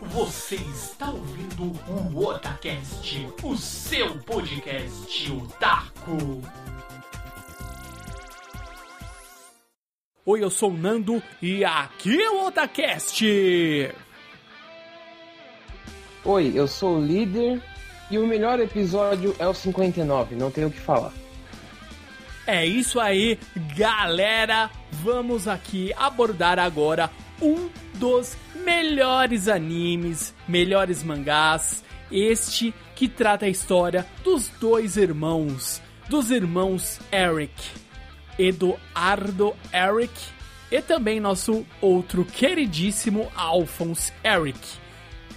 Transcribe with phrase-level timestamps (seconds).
[0.00, 1.72] Você está ouvindo
[2.12, 6.42] o Otacast, o seu podcast otaku.
[10.26, 13.24] Oi, eu sou o Nando e aqui é o Otacast.
[16.24, 17.62] Oi, eu sou o líder
[18.10, 21.12] e o melhor episódio é o 59, não tenho o que falar.
[22.46, 23.38] É isso aí,
[23.74, 24.70] galera.
[24.92, 27.10] Vamos aqui abordar agora
[27.40, 28.36] um dos
[28.66, 31.84] melhores animes, melhores mangás.
[32.10, 37.54] Este que trata a história dos dois irmãos, dos irmãos Eric,
[38.36, 40.12] Eduardo Eric
[40.70, 44.58] e também nosso outro queridíssimo Alphonse Eric.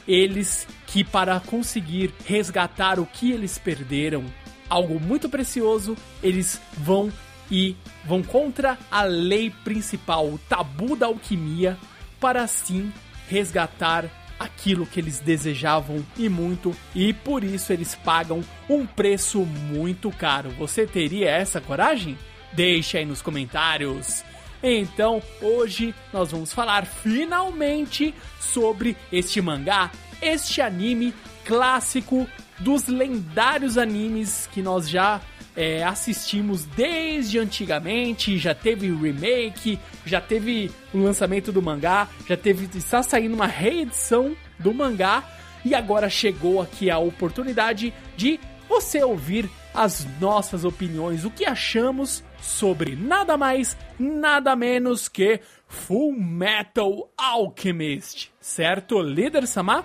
[0.07, 4.25] Eles que para conseguir resgatar o que eles perderam,
[4.67, 7.13] algo muito precioso, eles vão
[7.51, 7.75] e
[8.05, 11.77] vão contra a lei principal, o tabu da alquimia,
[12.20, 12.91] para assim
[13.29, 14.05] resgatar
[14.39, 20.49] aquilo que eles desejavam e muito, e por isso eles pagam um preço muito caro.
[20.51, 22.17] Você teria essa coragem?
[22.54, 24.23] Deixe aí nos comentários.
[24.63, 31.13] Então, hoje nós vamos falar finalmente sobre este mangá, este anime
[31.45, 32.27] clássico
[32.59, 35.21] dos lendários animes que nós já
[35.60, 42.70] é, assistimos desde antigamente, já teve remake, já teve o lançamento do mangá, já teve
[42.77, 45.21] está saindo uma reedição do mangá
[45.66, 52.23] e agora chegou aqui a oportunidade de você ouvir as nossas opiniões, o que achamos
[52.40, 59.84] sobre nada mais, nada menos que Full Metal Alchemist, certo, líder Samar?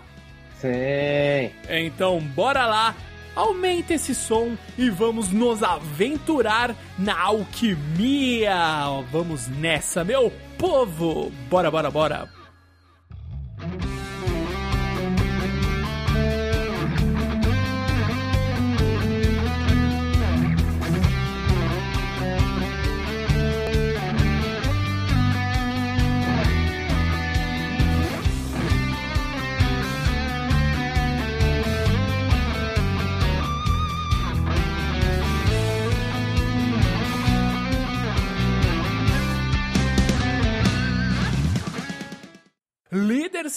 [0.60, 1.50] Sim.
[1.68, 2.94] Então, bora lá,
[3.34, 8.56] aumente esse som e vamos nos aventurar na alquimia.
[9.10, 11.30] Vamos nessa, meu povo!
[11.48, 12.28] Bora, bora, bora!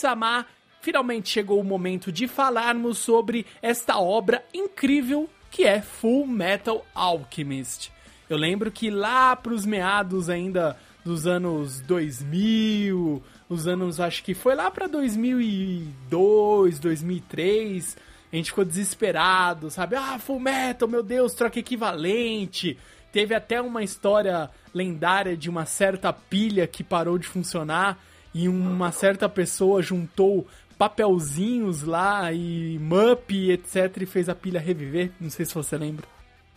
[0.08, 0.48] Samar,
[0.80, 7.92] finalmente chegou o momento de falarmos sobre esta obra incrível que é Full Metal Alchemist.
[8.30, 14.56] Eu lembro que lá pros meados ainda dos anos 2000, os anos acho que foi
[14.56, 17.98] lá para 2002, 2003,
[18.32, 19.98] a gente ficou desesperado, sabe?
[19.98, 22.78] Ah, Full Metal, meu Deus, troca equivalente.
[23.12, 28.00] Teve até uma história lendária de uma certa pilha que parou de funcionar
[28.34, 35.12] e uma certa pessoa juntou papelzinhos lá e mup, etc, e fez a pilha reviver.
[35.20, 36.06] Não sei se você lembra.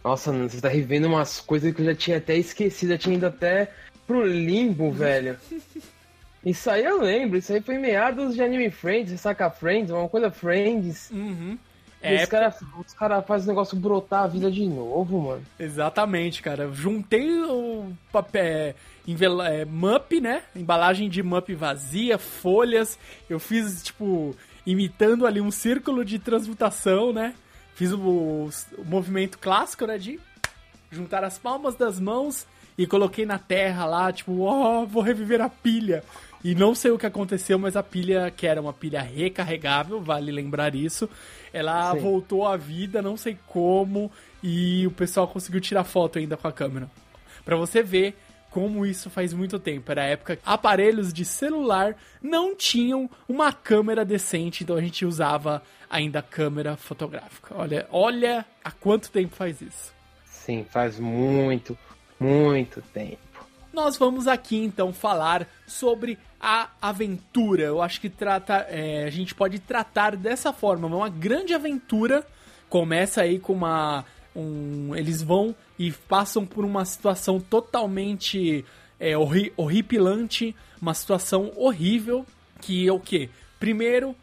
[0.05, 3.27] Nossa, você tá revendo umas coisas que eu já tinha até esquecido, já tinha ido
[3.27, 3.71] até
[4.07, 5.37] pro limbo, velho.
[6.45, 10.31] Isso aí eu lembro, isso aí foi meados de Anime Friends, Saca Friends, uma coisa
[10.31, 11.11] Friends.
[11.11, 11.59] Uhum.
[12.03, 12.57] E os caras
[12.99, 15.43] cara fazem o negócio brotar a vida de novo, mano.
[15.59, 16.71] Exatamente, cara.
[16.73, 18.75] Juntei o papel.
[19.07, 19.43] Envel...
[19.43, 20.43] É, mup, né?
[20.57, 22.99] Embalagem de mup vazia, folhas.
[23.29, 24.35] Eu fiz, tipo,
[24.67, 27.35] imitando ali um círculo de transmutação, né?
[27.75, 29.99] Fiz o, o movimento clássico, né?
[29.99, 30.19] De
[30.91, 32.47] juntar as palmas das mãos
[32.77, 36.03] e coloquei na terra lá, tipo, ó, oh, vou reviver a pilha.
[36.43, 40.33] E não sei o que aconteceu, mas a pilha, que era uma pilha recarregável, vale
[40.33, 41.09] lembrar isso,
[41.53, 42.01] ela Sim.
[42.01, 44.11] voltou à vida, não sei como,
[44.43, 46.91] e o pessoal conseguiu tirar foto ainda com a câmera.
[47.45, 48.17] Para você ver
[48.51, 49.91] como isso faz muito tempo.
[49.91, 55.05] Era a época que aparelhos de celular não tinham uma câmera decente, então a gente
[55.07, 57.55] usava ainda câmera fotográfica.
[57.57, 59.93] Olha, olha há quanto tempo faz isso.
[60.27, 61.79] Sim, faz muito,
[62.19, 63.30] muito tempo.
[63.73, 67.65] Nós vamos aqui então falar sobre a aventura.
[67.65, 70.89] Eu acho que trata, é, a gente pode tratar dessa forma.
[70.89, 72.27] Uma grande aventura
[72.69, 78.65] começa aí com uma, um, eles vão e passam por uma situação totalmente
[78.99, 82.27] é, horri horripilante, uma situação horrível
[82.61, 83.31] que é o que?
[83.59, 84.15] Primeiro,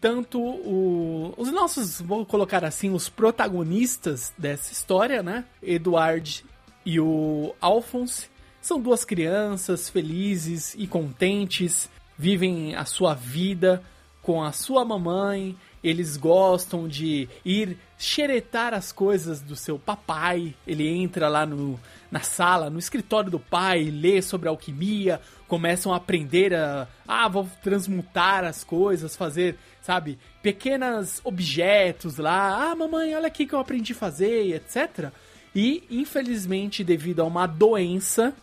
[0.00, 5.44] tanto o, os nossos, vou colocar assim, os protagonistas dessa história, né?
[5.62, 6.44] Eduard
[6.84, 8.28] e o Alphonse
[8.66, 13.82] são duas crianças felizes e contentes, vivem a sua vida
[14.22, 20.54] com a sua mamãe eles gostam de ir xeretar as coisas do seu papai.
[20.66, 21.78] Ele entra lá no,
[22.10, 26.88] na sala, no escritório do pai, lê sobre alquimia, começam a aprender a.
[27.06, 32.70] Ah, vou transmutar as coisas, fazer, sabe, pequenos objetos lá.
[32.70, 35.10] Ah, mamãe, olha aqui que eu aprendi a fazer, etc.
[35.54, 38.34] E, infelizmente, devido a uma doença,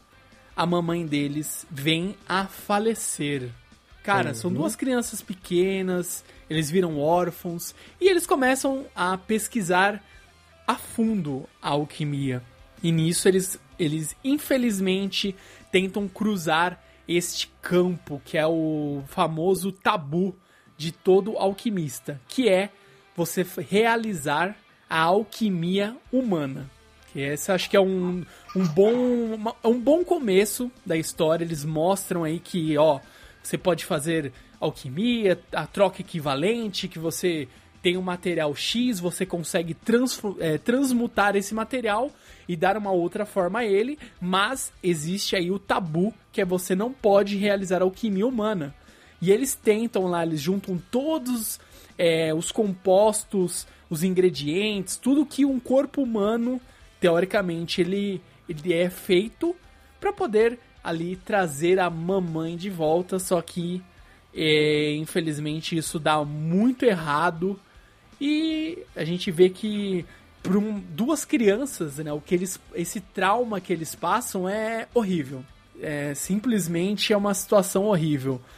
[0.56, 3.50] a mamãe deles vem a falecer.
[4.04, 4.36] Cara, uhum.
[4.36, 10.04] são duas crianças pequenas, eles viram órfãos e eles começam a pesquisar
[10.68, 12.42] a fundo a alquimia.
[12.82, 15.36] E nisso eles, eles infelizmente
[15.72, 20.36] tentam cruzar este campo que é o famoso tabu
[20.78, 22.72] de todo alquimista, que é
[23.16, 24.58] você realizar
[24.90, 26.70] a alquimia humana.
[27.12, 28.24] Que esse acho que é um,
[28.56, 28.94] um, bom,
[29.34, 31.44] uma, um bom começo da história.
[31.44, 33.00] Eles mostram aí que, ó,
[33.44, 37.48] você pode fazer alquimia, a troca equivalente, que você
[37.82, 39.76] tem um material X, você consegue
[40.40, 42.12] é, transmutar esse material
[42.48, 46.76] e dar uma outra forma a ele, mas existe aí o tabu, que é você
[46.76, 48.74] não pode realizar alquimia humana.
[49.20, 51.60] E eles tentam lá, eles juntam todos
[51.98, 56.62] é, os compostos, os ingredientes, tudo que um corpo humano
[57.02, 59.54] teoricamente ele, ele é feito
[60.00, 63.84] para poder ali trazer a mamãe de volta, só que
[64.34, 67.60] é, infelizmente isso dá muito errado
[68.20, 70.06] e a gente vê que
[70.42, 75.44] para um, duas crianças, né, o que eles, esse trauma que eles passam é horrível.
[75.80, 78.40] É, simplesmente é uma situação horrível.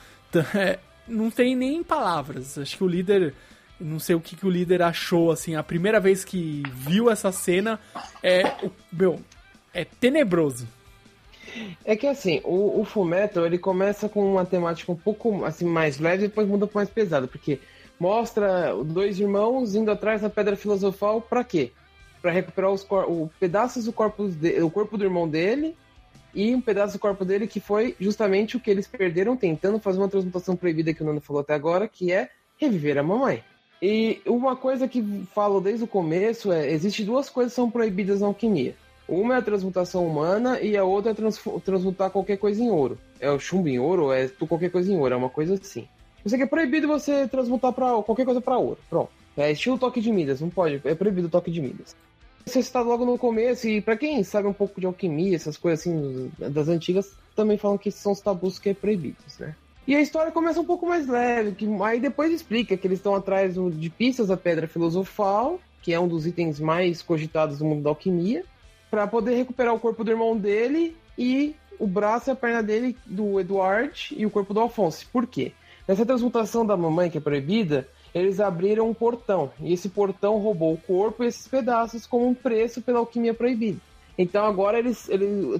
[0.55, 2.57] É, não tem nem palavras.
[2.57, 3.35] Acho que o líder
[3.79, 7.31] não sei o que, que o líder achou, assim, a primeira vez que viu essa
[7.31, 7.79] cena
[8.21, 8.43] é,
[8.91, 9.19] meu,
[9.73, 10.67] é tenebroso.
[11.85, 15.99] É que assim, o, o Fullmetal, ele começa com uma temática um pouco assim mais
[15.99, 17.59] leve e depois muda para mais pesada, porque
[17.99, 21.71] mostra dois irmãos indo atrás da Pedra Filosofal para quê?
[22.21, 25.75] Para recuperar os o pedaços do corpo, de, o corpo do irmão dele
[26.33, 29.99] e um pedaço do corpo dele que foi justamente o que eles perderam tentando fazer
[29.99, 33.43] uma transmutação proibida que o Nando falou até agora, que é reviver a mamãe.
[33.85, 35.03] E uma coisa que
[35.35, 38.73] falo desde o começo é: existe duas coisas que são proibidas na alquimia.
[39.05, 42.97] Uma é a transmutação humana e a outra é trans transmutar qualquer coisa em ouro.
[43.19, 45.85] É o chumbo em ouro, é qualquer coisa em ouro, é uma coisa assim.
[46.23, 48.79] Você que é proibido você transmutar para qualquer coisa para ouro.
[48.89, 49.11] Pronto.
[49.35, 51.93] É estilo toque de Midas, não pode, é proibido o toque de Midas.
[52.45, 55.81] Você está logo no começo e para quem sabe um pouco de alquimia, essas coisas
[55.81, 59.53] assim das antigas, também falam que são os tabus que é proibidos, né?
[59.85, 63.15] E a história começa um pouco mais leve, que aí depois explica que eles estão
[63.15, 67.83] atrás de pistas da pedra filosofal, que é um dos itens mais cogitados do mundo
[67.83, 68.45] da alquimia,
[68.89, 72.95] para poder recuperar o corpo do irmão dele e o braço e a perna dele
[73.05, 75.05] do Eduard e o corpo do Alphonse.
[75.05, 75.51] Por quê?
[75.85, 77.85] Nessa transmutação da mamãe que é proibida,
[78.15, 82.33] eles abriram um portão e esse portão roubou o corpo e esses pedaços como um
[82.33, 83.79] preço pela alquimia proibida.
[84.17, 85.09] Então agora eles,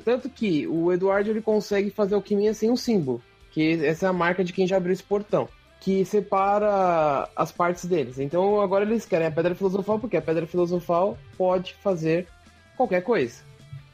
[0.06, 3.22] tanto que o Eduardo ele consegue fazer alquimia sem um símbolo
[3.54, 5.48] que essa é a marca de quem já abriu esse portão,
[5.80, 8.18] que separa as partes deles.
[8.20, 12.28] Então agora eles querem a pedra filosofal, porque a pedra filosofal pode fazer
[12.76, 13.44] qualquer coisa.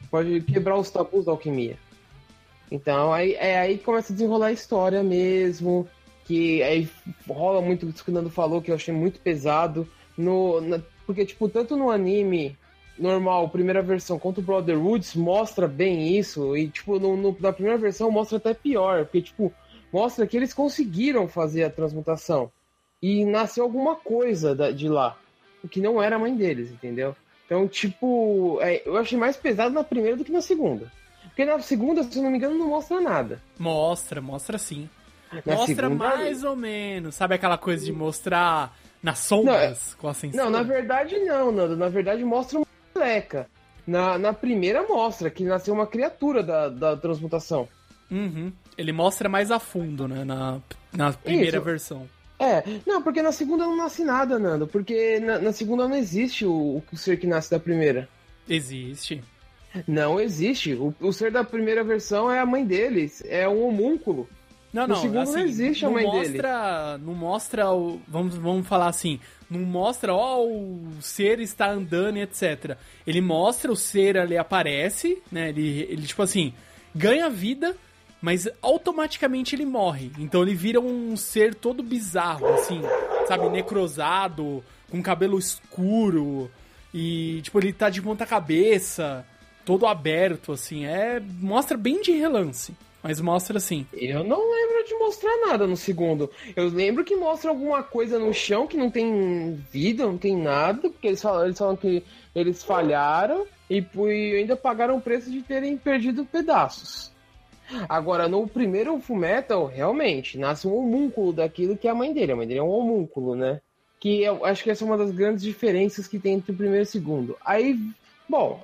[0.09, 1.77] Pode quebrar os tabus da alquimia.
[2.71, 5.87] Então aí, é aí que começa a desenrolar a história mesmo.
[6.25, 6.89] Que aí
[7.27, 9.87] rola muito isso que o Nando falou, que eu achei muito pesado.
[10.17, 12.55] No, na, porque, tipo, tanto no anime
[12.99, 16.55] normal, primeira versão, quanto o Brotherhoods, mostra bem isso.
[16.55, 19.53] E, tipo, no, no, na primeira versão mostra até pior, porque, tipo,
[19.91, 22.51] mostra que eles conseguiram fazer a transmutação.
[23.01, 25.17] E nasceu alguma coisa da, de lá,
[25.63, 27.15] o que não era a mãe deles, entendeu?
[27.45, 30.91] Então, tipo, é, eu achei mais pesado na primeira do que na segunda.
[31.23, 33.41] Porque na segunda, se não me engano, não mostra nada.
[33.57, 34.89] Mostra, mostra sim.
[35.31, 35.95] Na mostra segunda...
[35.95, 37.15] mais ou menos.
[37.15, 40.43] Sabe aquela coisa de mostrar nas sombras não, com a censura?
[40.43, 41.77] Não, na verdade não, Nando.
[41.77, 42.59] Na verdade mostra
[43.87, 47.67] Na, na primeira mostra que nasceu uma criatura da, da transmutação.
[48.11, 48.51] Uhum.
[48.77, 50.23] Ele mostra mais a fundo, né?
[50.23, 50.59] Na,
[50.93, 51.65] na primeira Isso.
[51.65, 52.09] versão.
[52.39, 54.65] É, não, porque na segunda não nasce nada, Nando.
[54.65, 58.07] Porque na, na segunda não existe o, o ser que nasce da primeira.
[58.47, 59.21] Existe.
[59.87, 60.73] Não existe.
[60.73, 63.21] O, o ser da primeira versão é a mãe deles.
[63.27, 64.27] É um homúnculo.
[64.71, 64.95] Não, não.
[64.97, 67.03] Segundo assim, não existe a mãe mostra, dele.
[67.05, 67.99] Não mostra o.
[68.07, 69.19] Vamos, vamos falar assim.
[69.49, 72.77] Não mostra, ó, o ser está andando e etc.
[73.05, 75.49] Ele mostra o ser ali aparece, né?
[75.49, 76.53] Ele, ele tipo assim,
[76.93, 77.75] ganha vida,
[78.21, 80.11] mas automaticamente ele morre.
[80.19, 82.81] Então ele vira um ser todo bizarro, assim,
[83.27, 83.49] sabe?
[83.49, 86.51] Necrosado, com cabelo escuro.
[86.93, 89.25] E, tipo, ele tá de ponta cabeça,
[89.65, 90.85] todo aberto, assim.
[90.85, 91.19] É.
[91.19, 92.73] Mostra bem de relance.
[93.01, 93.85] Mas mostra assim.
[93.93, 96.29] Eu não lembro de mostrar nada no segundo.
[96.55, 100.89] Eu lembro que mostra alguma coisa no chão que não tem vida, não tem nada,
[100.89, 102.03] porque eles falam, eles falam que
[102.35, 107.11] eles falharam e, e ainda pagaram o preço de terem perdido pedaços.
[107.87, 112.31] Agora, no primeiro Fullmetal, realmente, nasce um homúnculo daquilo que é a mãe dele.
[112.31, 113.61] A mãe dele é um homúnculo, né?
[113.99, 116.81] Que eu acho que essa é uma das grandes diferenças que tem entre o primeiro
[116.81, 117.37] e o segundo.
[117.45, 117.77] Aí,
[118.27, 118.63] bom,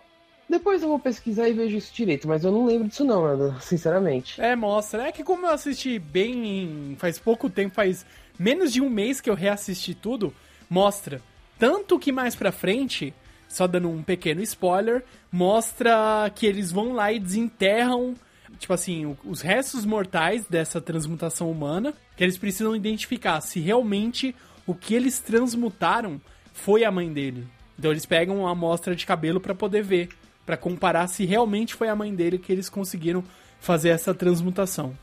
[0.50, 4.40] depois eu vou pesquisar e vejo isso direito, mas eu não lembro disso não, sinceramente.
[4.40, 5.08] É, mostra.
[5.08, 8.06] É que como eu assisti bem faz pouco tempo, faz
[8.38, 10.34] menos de um mês que eu reassisti tudo,
[10.70, 11.22] mostra.
[11.58, 13.14] Tanto que mais pra frente,
[13.48, 18.16] só dando um pequeno spoiler, mostra que eles vão lá e desenterram
[18.60, 24.36] tipo assim, os restos mortais dessa transmutação humana, que eles precisam identificar se realmente
[24.66, 26.20] o que eles transmutaram
[26.54, 27.48] foi a mãe dele.
[27.78, 30.10] Então eles pegam uma amostra de cabelo para poder ver,
[30.46, 33.24] para comparar se realmente foi a mãe dele que eles conseguiram
[33.60, 34.96] fazer essa transmutação.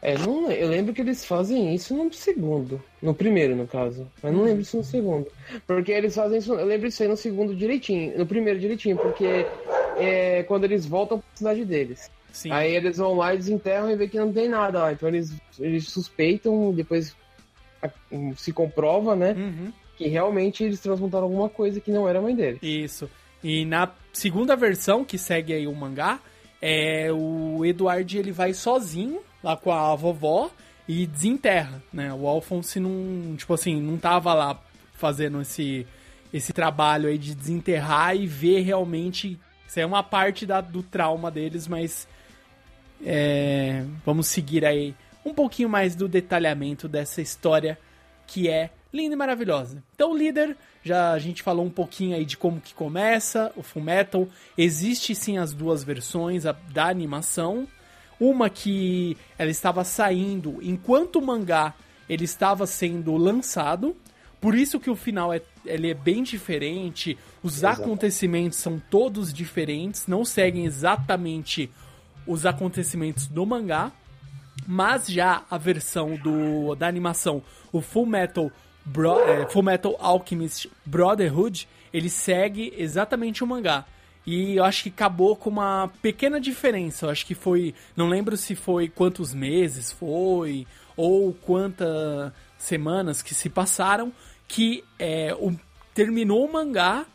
[0.00, 2.80] É, não, eu lembro que eles fazem isso no segundo.
[3.02, 4.06] No primeiro, no caso.
[4.22, 5.26] Mas não lembro isso no segundo.
[5.66, 6.54] Porque eles fazem isso.
[6.54, 8.16] Eu lembro isso aí no segundo direitinho.
[8.16, 9.46] No primeiro direitinho, porque
[9.96, 12.10] é quando eles voltam pra cidade deles.
[12.30, 12.52] Sim.
[12.52, 14.92] Aí eles vão lá e desenterram e vê que não tem nada lá.
[14.92, 17.16] Então eles, eles suspeitam, depois
[18.36, 19.32] se comprova, né?
[19.32, 19.72] Uhum.
[19.96, 22.58] Que realmente eles transmutaram alguma coisa que não era a mãe dele.
[22.62, 23.08] Isso.
[23.48, 26.18] E na segunda versão, que segue aí o mangá,
[26.60, 30.50] é o Eduardo ele vai sozinho lá com a vovó
[30.88, 32.12] e desenterra, né?
[32.12, 34.60] O Alphonse não, tipo assim, não tava lá
[34.94, 35.86] fazendo esse
[36.34, 41.30] esse trabalho aí de desenterrar e ver realmente isso é uma parte da, do trauma
[41.30, 42.08] deles, mas
[43.04, 44.92] é, vamos seguir aí
[45.24, 47.78] um pouquinho mais do detalhamento dessa história
[48.26, 49.82] que é linda e maravilhosa.
[49.94, 53.62] Então, o líder, já a gente falou um pouquinho aí de como que começa o
[53.62, 54.28] Full Metal.
[54.56, 57.68] Existe sim as duas versões a, da animação.
[58.18, 61.74] Uma que ela estava saindo enquanto o mangá
[62.08, 63.96] ele estava sendo lançado.
[64.40, 67.18] Por isso que o final é, ele é bem diferente.
[67.42, 67.82] Os Exato.
[67.82, 71.70] acontecimentos são todos diferentes, não seguem exatamente
[72.26, 73.92] os acontecimentos do mangá,
[74.66, 78.50] mas já a versão do, da animação, o Full Metal,
[78.86, 83.84] Bro, é, Full Metal Alchemist Brotherhood, ele segue exatamente o mangá.
[84.24, 87.06] E eu acho que acabou com uma pequena diferença.
[87.06, 87.74] Eu acho que foi.
[87.96, 90.66] Não lembro se foi quantos meses foi,
[90.96, 94.12] ou quantas semanas que se passaram,
[94.48, 95.54] que é, o,
[95.94, 97.06] terminou o mangá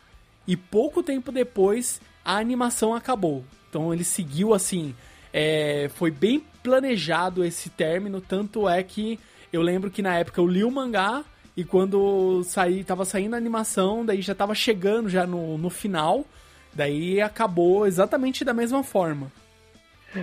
[0.46, 3.44] e pouco tempo depois a animação acabou.
[3.68, 4.94] Então ele seguiu assim.
[5.32, 9.18] É, foi bem planejado esse término, tanto é que
[9.50, 11.24] eu lembro que na época eu li o mangá
[11.56, 16.24] e quando saí, tava saindo a animação, daí já tava chegando já no, no final,
[16.72, 19.30] daí acabou exatamente da mesma forma.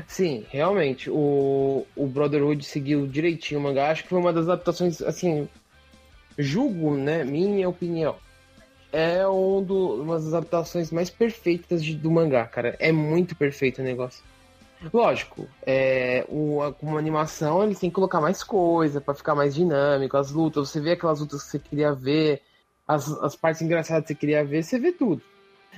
[0.07, 5.01] Sim, realmente, o, o Brotherhood seguiu direitinho o mangá, acho que foi uma das adaptações,
[5.01, 5.47] assim,
[6.37, 8.15] julgo, né, minha opinião,
[8.91, 12.75] é um do, uma das adaptações mais perfeitas de, do mangá, cara.
[12.79, 14.23] É muito perfeito o negócio.
[14.93, 20.15] Lógico, é, com uma animação eles têm que colocar mais coisa para ficar mais dinâmico,
[20.15, 22.41] as lutas, você vê aquelas lutas que você queria ver,
[22.87, 25.21] as, as partes engraçadas que você queria ver, você vê tudo.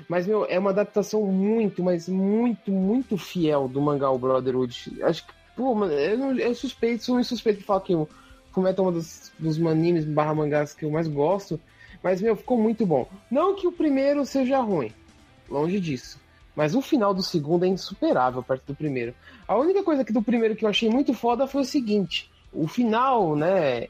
[0.07, 4.99] Mas, meu, é uma adaptação muito, mas muito, muito fiel do mangá o Brotherhood.
[5.01, 8.07] Acho que, pô, eu, não, eu suspeito, sou suspeito de falar que o
[8.51, 11.59] Fullmetal é um dos, dos animes barra mangás que eu mais gosto,
[12.03, 13.09] mas, meu, ficou muito bom.
[13.31, 14.93] Não que o primeiro seja ruim,
[15.49, 16.20] longe disso.
[16.55, 19.13] Mas o final do segundo é insuperável perto do primeiro.
[19.47, 22.67] A única coisa que do primeiro que eu achei muito foda foi o seguinte: o
[22.67, 23.87] final, né,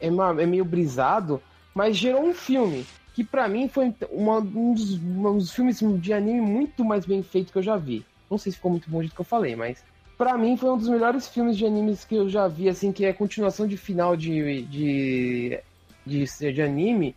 [0.00, 1.42] é, uma, é meio brisado,
[1.74, 6.12] mas gerou um filme que para mim foi uma, um, dos, um, dos, filmes de
[6.12, 8.04] anime muito mais bem feito que eu já vi.
[8.30, 9.84] Não sei se ficou muito bom o jeito que eu falei, mas
[10.18, 13.04] para mim foi um dos melhores filmes de animes que eu já vi, assim, que
[13.04, 15.60] é continuação de final de, de,
[16.04, 17.14] de, de anime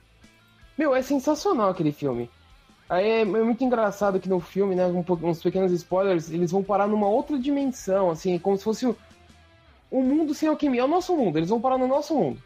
[0.77, 2.29] meu, é sensacional aquele filme.
[2.89, 6.63] Aí é, é muito engraçado que no filme, né, um, uns pequenos spoilers, eles vão
[6.63, 8.95] parar numa outra dimensão, assim, como se fosse o,
[9.91, 10.81] o mundo sem alquimia.
[10.81, 12.41] É o nosso mundo, eles vão parar no nosso mundo.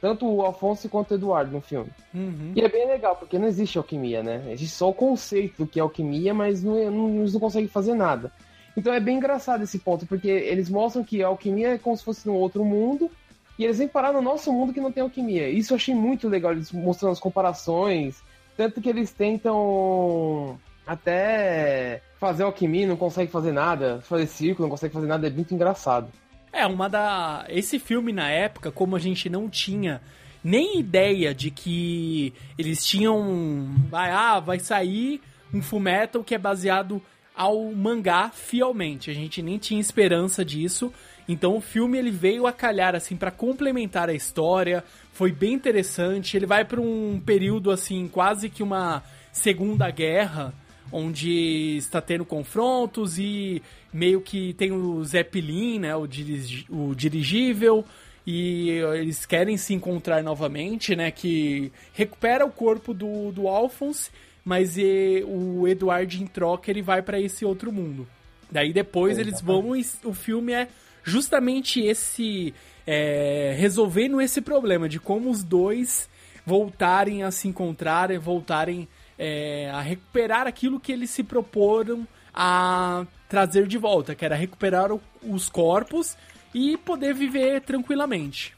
[0.00, 1.90] Tanto o Alfonso quanto o Eduardo no filme.
[2.14, 2.52] Uhum.
[2.54, 4.44] E é bem legal, porque não existe alquimia, né?
[4.50, 7.68] Existe só o conceito do que é alquimia, mas não, é, não, eles não conseguem
[7.68, 8.32] fazer nada.
[8.76, 12.04] Então é bem engraçado esse ponto, porque eles mostram que a alquimia é como se
[12.04, 13.10] fosse num outro mundo,
[13.58, 15.50] e eles vêm parar no nosso mundo que não tem alquimia.
[15.50, 18.22] Isso eu achei muito legal, eles mostrando as comparações.
[18.56, 24.92] Tanto que eles tentam até fazer alquimia, não consegue fazer nada, fazer círculo, não consegue
[24.92, 26.08] fazer nada, é muito engraçado.
[26.52, 27.46] É, uma da.
[27.48, 30.00] Esse filme na época, como a gente não tinha
[30.42, 33.68] nem ideia de que eles tinham.
[33.88, 35.20] Vai, ah, vai sair
[35.52, 37.00] um Fullmetal que é baseado
[37.34, 39.10] ao mangá fielmente.
[39.10, 40.92] A gente nem tinha esperança disso.
[41.30, 44.82] Então o filme ele veio a calhar assim para complementar a história,
[45.12, 46.36] foi bem interessante.
[46.36, 49.00] Ele vai para um período assim, quase que uma
[49.32, 50.52] segunda guerra,
[50.90, 57.84] onde está tendo confrontos e meio que tem o Zeppelin, né, o, dirigi o dirigível,
[58.26, 64.10] e eles querem se encontrar novamente, né, que recupera o corpo do, do Alphonse,
[64.44, 68.04] mas e, o Edward em troca ele vai para esse outro mundo.
[68.50, 70.66] Daí depois é, eles vão e o filme é
[71.02, 72.54] justamente esse
[72.86, 76.08] é, resolvendo esse problema de como os dois
[76.44, 78.88] voltarem a se encontrar, voltarem
[79.18, 84.92] é, a recuperar aquilo que eles se proporam a trazer de volta, que era recuperar
[84.92, 86.16] o, os corpos
[86.54, 88.56] e poder viver tranquilamente.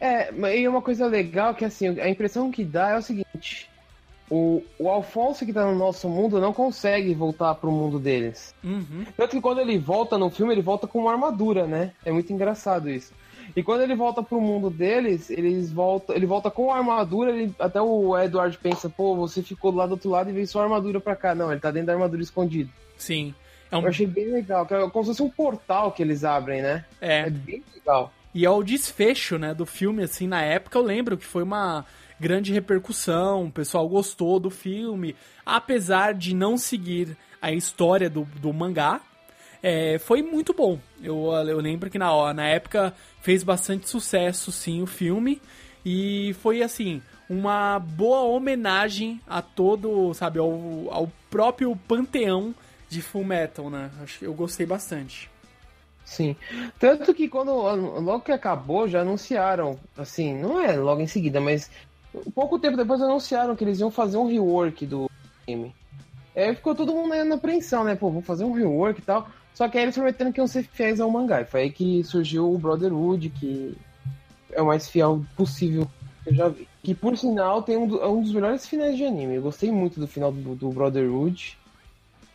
[0.00, 3.70] É, e uma coisa legal que assim, a impressão que dá é o seguinte:
[4.30, 8.54] o, o Alfonso que tá no nosso mundo não consegue voltar pro mundo deles.
[8.64, 9.04] Uhum.
[9.16, 11.92] Tanto que quando ele volta no filme, ele volta com uma armadura, né?
[12.04, 13.12] É muito engraçado isso.
[13.54, 17.54] E quando ele volta pro mundo deles, eles voltam, ele volta com a armadura, ele,
[17.58, 21.00] até o Edward pensa, pô, você ficou lá do outro lado e veio sua armadura
[21.00, 21.34] pra cá.
[21.34, 22.70] Não, ele tá dentro da armadura escondido.
[22.96, 23.34] Sim.
[23.70, 23.82] É um...
[23.82, 26.84] Eu achei bem legal, é como se fosse um portal que eles abrem, né?
[27.00, 27.20] É.
[27.20, 28.12] É bem legal.
[28.34, 31.84] E é o desfecho, né, do filme, assim, na época eu lembro que foi uma
[32.18, 38.52] grande repercussão, o pessoal gostou do filme, apesar de não seguir a história do, do
[38.52, 39.00] mangá,
[39.62, 40.78] é, foi muito bom.
[41.02, 45.40] Eu, eu lembro que na, na época fez bastante sucesso, sim, o filme,
[45.84, 50.52] e foi, assim, uma boa homenagem a todo, sabe, ao,
[50.90, 52.54] ao próprio panteão
[52.88, 53.90] de Full Metal, né?
[54.02, 55.30] Acho que eu gostei bastante.
[56.04, 56.36] Sim.
[56.78, 61.70] Tanto que quando logo que acabou, já anunciaram, assim, não é logo em seguida, mas
[62.34, 65.10] pouco tempo depois anunciaram que eles iam fazer um rework do
[65.46, 65.74] game.
[66.36, 67.94] Aí ficou todo mundo na apreensão, né?
[67.94, 69.28] Pô, vou fazer um rework e tal.
[69.52, 71.40] Só que aí eles prometeram que iam ser fiéis ao mangá.
[71.40, 73.76] E foi aí que surgiu o Brotherhood, que
[74.50, 75.88] é o mais fiel possível
[76.24, 76.68] que eu já vi.
[76.82, 79.36] Que por sinal tem um, é um dos melhores finais de anime.
[79.36, 81.56] Eu gostei muito do final do, do Brotherhood.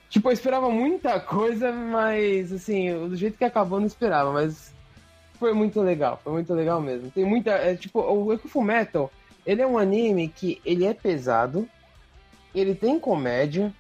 [0.10, 4.74] Tipo, eu esperava muita coisa, mas assim, do jeito que acabou, eu não esperava, mas
[5.38, 7.12] foi muito legal, foi muito legal mesmo.
[7.12, 7.52] Tem muita.
[7.52, 9.12] É, tipo, o Equifu Metal
[9.46, 11.68] ele é um anime que ele é pesado,
[12.54, 13.74] ele tem comédia,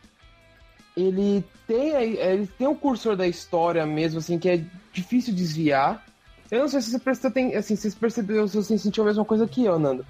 [0.95, 6.05] ele tem ele tem o um cursor da história mesmo, assim, que é difícil desviar.
[6.49, 9.23] Eu não sei se você prestou assim, se você percebeu, se você sentiu a mesma
[9.23, 10.05] coisa que eu, Nando.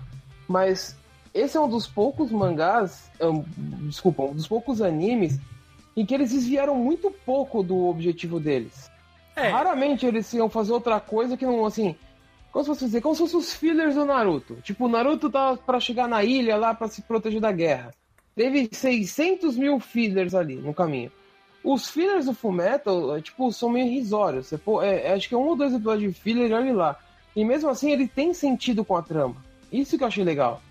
[0.47, 0.95] Mas
[1.33, 3.43] esse é um dos poucos mangás, um,
[3.87, 5.39] desculpa, um dos poucos animes
[5.95, 8.89] em que eles desviaram muito pouco do objetivo deles.
[9.35, 9.49] É.
[9.49, 11.95] Raramente eles iam fazer outra coisa que não, assim,
[12.51, 14.55] como se fosse dizer, como se fossem os fillers do Naruto.
[14.63, 17.93] Tipo, o Naruto tá para chegar na ilha lá para se proteger da guerra.
[18.35, 21.11] Teve 600 mil fillers ali no caminho.
[21.63, 24.47] Os fillers do Fullmetal, é, tipo, são meio irrisórios.
[24.47, 26.99] Você, pô, é, é, acho que é um ou dois episódios de filler olha lá.
[27.35, 29.35] E mesmo assim ele tem sentido com a trama.
[29.71, 30.61] Isso que eu achei legal.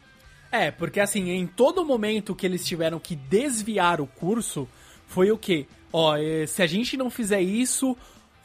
[0.51, 4.67] É, porque assim, em todo momento que eles tiveram que desviar o curso,
[5.07, 5.67] foi o quê?
[5.93, 7.97] Ó, é, se a gente não fizer isso,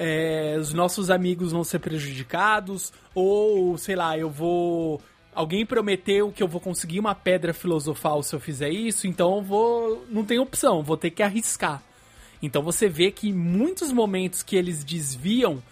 [0.06, 5.02] é, os nossos amigos vão ser prejudicados, ou sei lá, eu vou.
[5.34, 9.42] Alguém prometeu que eu vou conseguir uma pedra filosofal se eu fizer isso, então eu
[9.42, 10.06] vou.
[10.10, 11.82] Não tem opção, vou ter que arriscar.
[12.42, 15.64] Então você vê que em muitos momentos que eles desviam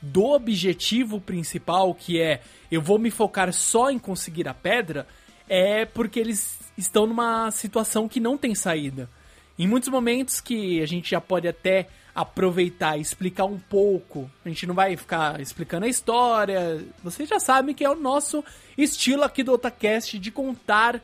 [0.00, 5.04] do objetivo principal, que é eu vou me focar só em conseguir a pedra,
[5.48, 9.10] é porque eles estão numa situação que não tem saída.
[9.58, 14.30] Em muitos momentos que a gente já pode até aproveitar e explicar um pouco.
[14.44, 16.84] A gente não vai ficar explicando a história.
[17.02, 18.44] Vocês já sabem que é o nosso
[18.76, 21.00] estilo aqui do Otacast de contar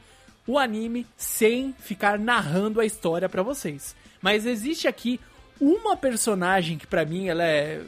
[0.46, 3.96] o anime sem ficar narrando a história para vocês.
[4.20, 5.20] Mas existe aqui
[5.60, 7.82] uma personagem que para mim ela é,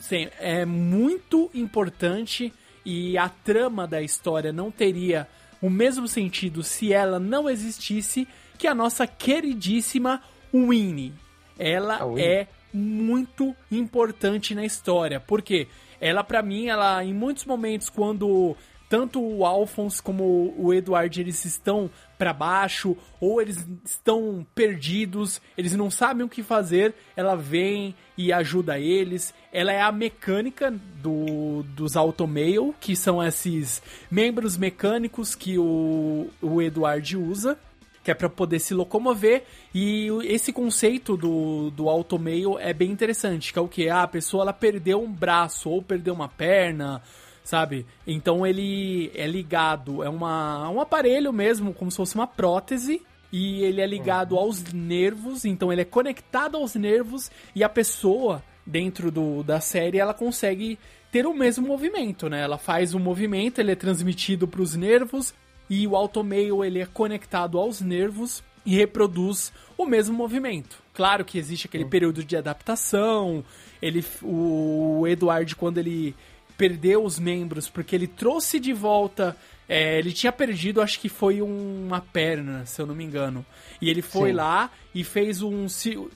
[0.00, 2.52] sim, é muito importante
[2.84, 5.28] e a trama da história não teria
[5.60, 8.26] o mesmo sentido se ela não existisse
[8.58, 10.20] que a nossa queridíssima
[10.52, 11.14] Winnie.
[11.58, 15.20] Ela é muito importante na história.
[15.20, 15.68] Porque
[16.00, 18.56] ela, para mim, ela em muitos momentos, quando
[18.92, 25.74] tanto o Alphonse como o Edward eles estão para baixo ou eles estão perdidos, eles
[25.74, 29.32] não sabem o que fazer, ela vem e ajuda eles.
[29.50, 30.70] Ela é a mecânica
[31.02, 37.58] do, dos Automail, que são esses membros mecânicos que o, o Edward usa
[38.02, 39.44] que é para poder se locomover.
[39.74, 43.88] E esse conceito do, do automail é bem interessante, que é o que?
[43.88, 47.02] Ah, a pessoa ela perdeu um braço ou perdeu uma perna,
[47.44, 47.86] sabe?
[48.06, 53.02] Então ele é ligado, é uma, um aparelho mesmo, como se fosse uma prótese.
[53.32, 54.40] E ele é ligado uhum.
[54.42, 59.98] aos nervos, então ele é conectado aos nervos e a pessoa dentro do, da série
[59.98, 60.78] ela consegue
[61.10, 62.42] ter o mesmo movimento, né?
[62.42, 65.32] Ela faz o movimento, ele é transmitido para os nervos
[65.68, 70.82] e o automail ele é conectado aos nervos e reproduz o mesmo movimento.
[70.94, 73.44] Claro que existe aquele período de adaptação.
[73.80, 76.14] Ele, o Eduard quando ele
[76.56, 79.36] perdeu os membros porque ele trouxe de volta
[79.74, 83.42] é, ele tinha perdido, acho que foi uma perna, se eu não me engano.
[83.80, 84.36] E ele foi Sim.
[84.36, 85.66] lá e fez um.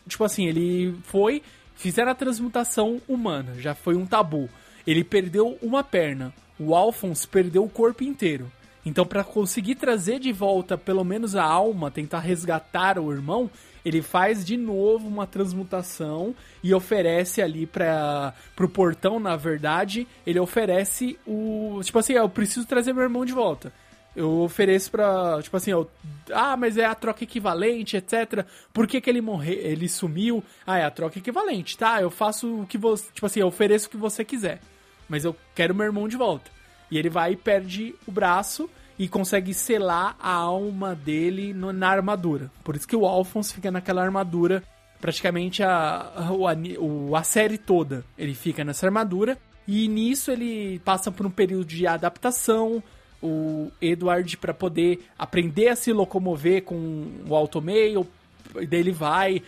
[0.07, 1.43] Tipo assim, ele foi.
[1.75, 4.49] Fizeram a transmutação humana, já foi um tabu.
[4.87, 6.35] Ele perdeu uma perna.
[6.59, 8.53] O Alphonse perdeu o corpo inteiro.
[8.87, 13.51] Então, para conseguir trazer de volta pelo menos a alma, tentar resgatar o irmão,
[13.85, 20.39] ele faz de novo uma transmutação e oferece ali para pro portão, na verdade, ele
[20.39, 23.73] oferece o, tipo assim, eu preciso trazer meu irmão de volta.
[24.15, 25.43] Eu ofereço pra.
[25.43, 25.91] Tipo assim, eu,
[26.33, 28.47] ah, mas é a troca equivalente, etc.
[28.73, 29.59] Por que, que ele morreu?
[29.59, 30.43] Ele sumiu?
[30.67, 32.01] Ah, é a troca equivalente, tá?
[32.01, 33.05] Eu faço o que você.
[33.13, 34.61] Tipo assim, eu ofereço o que você quiser.
[35.07, 36.56] Mas eu quero meu irmão de volta.
[36.91, 38.69] E ele vai e perde o braço
[38.99, 42.51] e consegue selar a alma dele no, na armadura.
[42.65, 44.63] Por isso que o Alphonse fica naquela armadura,
[45.01, 48.05] praticamente a, a, a, série toda.
[48.17, 49.37] Ele fica nessa armadura.
[49.69, 52.83] E nisso ele passa por um período de adaptação.
[53.23, 58.07] O Edward, para poder aprender a se locomover com o automail,
[58.55, 59.43] daí ele vai,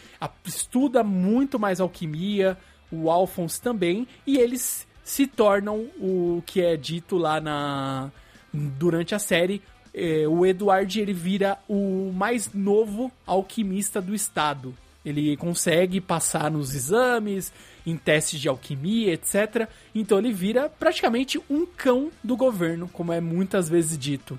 [0.44, 2.56] estuda muito mais alquimia,
[2.90, 8.10] o Alphonse também, e eles se tornam o que é dito lá na
[8.52, 9.62] durante a série.
[9.94, 14.74] É, o Edward ele vira o mais novo alquimista do estado.
[15.02, 17.50] Ele consegue passar nos exames,
[17.86, 19.66] em testes de alquimia, etc.
[19.94, 24.38] Então ele vira praticamente um cão do governo, como é muitas vezes dito.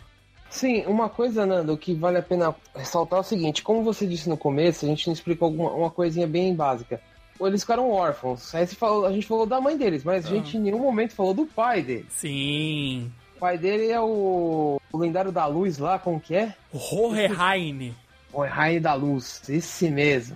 [0.51, 4.29] Sim, uma coisa, Nando, que vale a pena ressaltar é o seguinte: como você disse
[4.29, 7.01] no começo, a gente explicou alguma, uma coisinha bem básica
[7.47, 8.53] eles ficaram órfãos.
[8.53, 11.33] Aí falou, a gente falou da mãe deles, mas a gente em nenhum momento falou
[11.33, 12.07] do pai deles.
[12.09, 13.11] Sim.
[13.35, 16.53] O pai dele é o, o lendário da luz lá, como que é?
[16.73, 17.95] Hohenheim.
[18.33, 20.35] Hohenheim da luz, esse mesmo.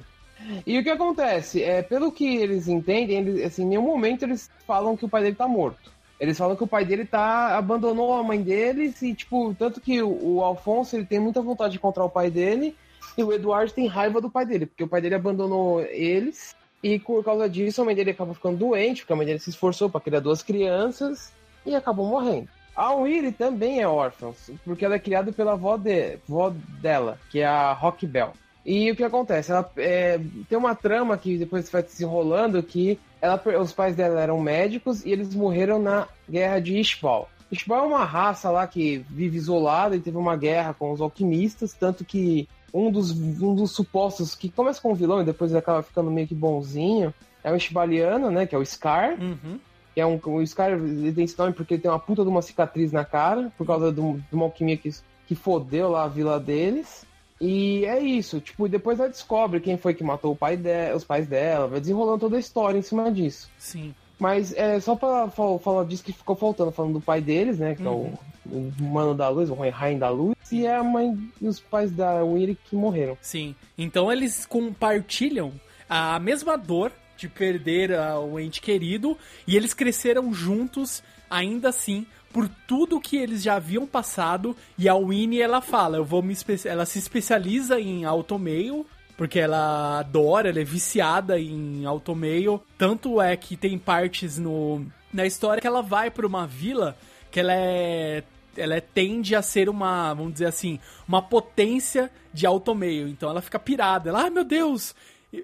[0.65, 1.61] E o que acontece?
[1.63, 5.23] É, pelo que eles entendem, eles, assim, em nenhum momento eles falam que o pai
[5.23, 5.91] dele tá morto.
[6.19, 10.01] Eles falam que o pai dele tá abandonou a mãe deles e tipo, tanto que
[10.01, 12.75] o, o Alfonso ele tem muita vontade de encontrar o pai dele
[13.17, 16.99] e o Eduardo tem raiva do pai dele, porque o pai dele abandonou eles e
[16.99, 19.89] por causa disso, a mãe dele acabou ficando doente, porque a mãe dele se esforçou
[19.89, 21.31] para criar duas crianças
[21.65, 22.49] e acabou morrendo.
[22.75, 24.33] A Willy também é órfã,
[24.65, 28.33] porque ela é criada pela avó, de, avó dela, que é a Rock Bell.
[28.65, 29.51] E o que acontece?
[29.51, 30.19] Ela é,
[30.49, 35.05] tem uma trama que depois vai se enrolando que ela, os pais dela eram médicos
[35.05, 37.29] e eles morreram na guerra de Ishbal.
[37.51, 41.73] Ishbal é uma raça lá que vive isolada e teve uma guerra com os alquimistas,
[41.73, 45.83] tanto que um dos, um dos supostos que começa com um vilão e depois acaba
[45.83, 48.47] ficando meio que bonzinho é o Ishbaliano, né?
[48.47, 49.19] Que é o Scar.
[49.21, 49.59] Uhum.
[49.93, 52.29] Que é um, o Scar ele tem esse nome porque ele tem uma puta de
[52.29, 54.89] uma cicatriz na cara, por causa de, um, de uma alquimia que,
[55.27, 57.05] que fodeu lá a vila deles.
[57.39, 61.03] E é isso, tipo, depois ela descobre quem foi que matou o pai de, os
[61.03, 63.49] pais dela, vai desenrolando toda a história em cima disso.
[63.57, 63.93] Sim.
[64.19, 67.75] Mas é só pra falar disso que ficou faltando, falando do pai deles, né?
[67.75, 67.87] Que uhum.
[67.87, 68.71] é o, uhum.
[68.79, 71.91] o Mano da Luz, o Rain da Luz, e é a mãe e os pais
[71.91, 73.17] da Willy que morreram.
[73.21, 73.55] Sim.
[73.77, 75.51] Então eles compartilham
[75.89, 77.91] a mesma dor de perder
[78.31, 83.85] o ente querido e eles cresceram juntos ainda assim por tudo que eles já haviam
[83.85, 88.85] passado e a Winnie ela fala, eu vou me ela se especializa em automail
[89.17, 92.61] porque ela adora, ela é viciada em automail.
[92.77, 96.97] Tanto é que tem partes no na história que ela vai para uma vila
[97.29, 98.23] que ela é
[98.55, 103.07] ela é, tende a ser uma, vamos dizer assim, uma potência de automail.
[103.07, 104.09] Então ela fica pirada.
[104.09, 104.93] Ela, ai ah, meu Deus!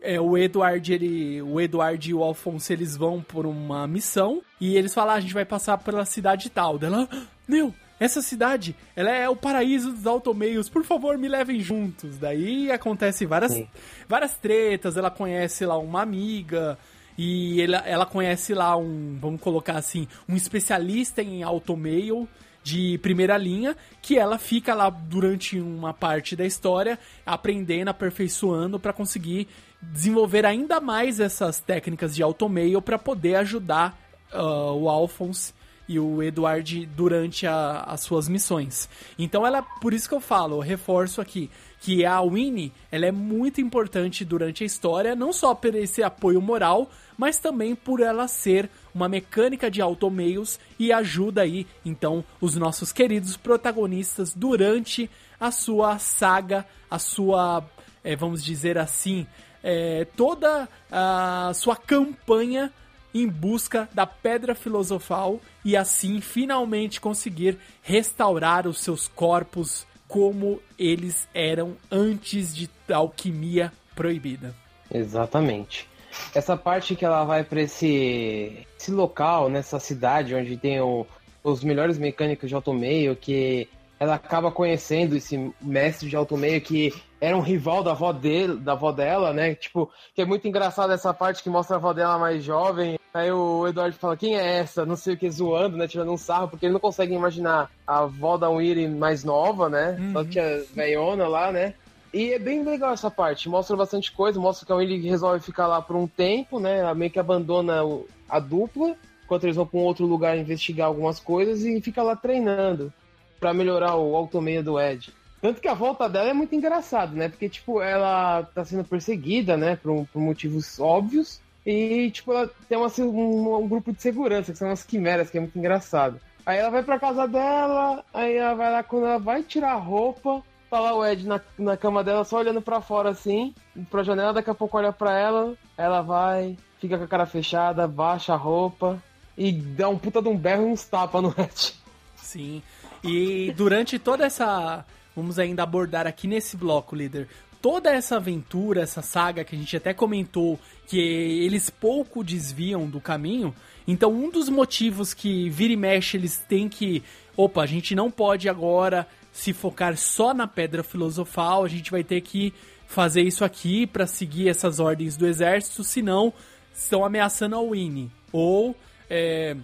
[0.03, 4.77] É, o Edward, ele, o Edward e o Alfonso, eles vão por uma missão e
[4.77, 6.77] eles falam, ah, a gente vai passar pela cidade tal.
[6.77, 11.59] Dela, ah, meu, essa cidade, ela é o paraíso dos automeios, por favor, me levem
[11.59, 12.17] juntos.
[12.17, 13.61] Daí acontece várias,
[14.07, 16.77] várias tretas, ela conhece lá uma amiga,
[17.17, 22.25] e ela, ela conhece lá um, vamos colocar assim, um especialista em automail
[22.63, 28.93] de primeira linha, que ela fica lá durante uma parte da história aprendendo, aperfeiçoando para
[28.93, 29.49] conseguir
[29.81, 33.99] desenvolver ainda mais essas técnicas de automail para poder ajudar
[34.33, 35.53] uh, o Alphonse
[35.89, 38.87] e o Edward durante a, as suas missões.
[39.17, 41.49] Então ela, por isso que eu falo, eu reforço aqui
[41.81, 46.41] que a Winnie, ela é muito importante durante a história, não só por esse apoio
[46.41, 52.55] moral, mas também por ela ser uma mecânica de automeios e ajuda aí, então, os
[52.55, 57.63] nossos queridos protagonistas durante a sua saga, a sua,
[58.03, 59.25] é, vamos dizer assim,
[59.63, 62.71] é, toda a sua campanha
[63.13, 71.27] em busca da pedra filosofal e assim finalmente conseguir restaurar os seus corpos como eles
[71.33, 74.55] eram antes de alquimia proibida.
[74.91, 75.87] Exatamente.
[76.33, 81.05] Essa parte que ela vai para esse, esse local, nessa cidade onde tem o,
[81.43, 83.69] os melhores mecânicos de automeio, que
[83.99, 88.71] ela acaba conhecendo esse mestre de automeio que era um rival da avó, dele, da
[88.71, 89.53] avó dela, né?
[89.55, 92.97] Tipo, que é muito engraçado essa parte que mostra a avó dela mais jovem.
[93.13, 94.85] Aí o Eduardo fala, quem é essa?
[94.85, 95.87] Não sei o que, zoando, né?
[95.87, 99.97] Tirando um sarro, porque ele não consegue imaginar a avó da Weary mais nova, né?
[99.99, 100.13] Uhum.
[100.13, 101.73] Só que a veiona lá, né?
[102.13, 105.67] E é bem legal essa parte, mostra bastante coisa, mostra que a Willy resolve ficar
[105.67, 106.79] lá por um tempo, né?
[106.79, 107.81] Ela meio que abandona
[108.27, 112.15] a dupla, enquanto eles vão para um outro lugar investigar algumas coisas e fica lá
[112.15, 112.91] treinando
[113.39, 115.13] para melhorar o automeio do Ed.
[115.39, 117.29] Tanto que a volta dela é muito engraçado, né?
[117.29, 119.75] Porque, tipo, ela tá sendo perseguida, né?
[119.75, 121.39] Por, por motivos óbvios.
[121.69, 125.37] E, tipo, ela tem uma, um, um, grupo de segurança, que são as quimeras, que
[125.37, 126.19] é muito engraçado.
[126.43, 129.75] Aí ela vai pra casa dela, aí ela vai lá, quando ela vai tirar a
[129.75, 133.53] roupa, tá lá o Ed na, na cama dela, só olhando para fora assim,
[133.91, 137.87] pra janela, daqui a pouco olha pra ela, ela vai, fica com a cara fechada,
[137.87, 138.99] baixa a roupa
[139.37, 141.75] e dá um puta de um berro e uns tapas no Ed.
[142.15, 142.63] Sim.
[143.03, 144.83] E durante toda essa.
[145.15, 147.27] Vamos ainda abordar aqui nesse bloco, líder.
[147.61, 153.01] Toda essa aventura, essa saga que a gente até comentou que eles pouco desviam do
[153.01, 153.53] caminho.
[153.87, 157.03] Então, um dos motivos que vira e mexe eles têm que.
[157.35, 162.03] Opa, a gente não pode agora se focar só na pedra filosofal, a gente vai
[162.03, 162.53] ter que
[162.87, 166.33] fazer isso aqui para seguir essas ordens do exército, senão
[166.73, 168.09] estão ameaçando a Winnie.
[168.31, 168.75] Ou
[169.09, 169.55] é,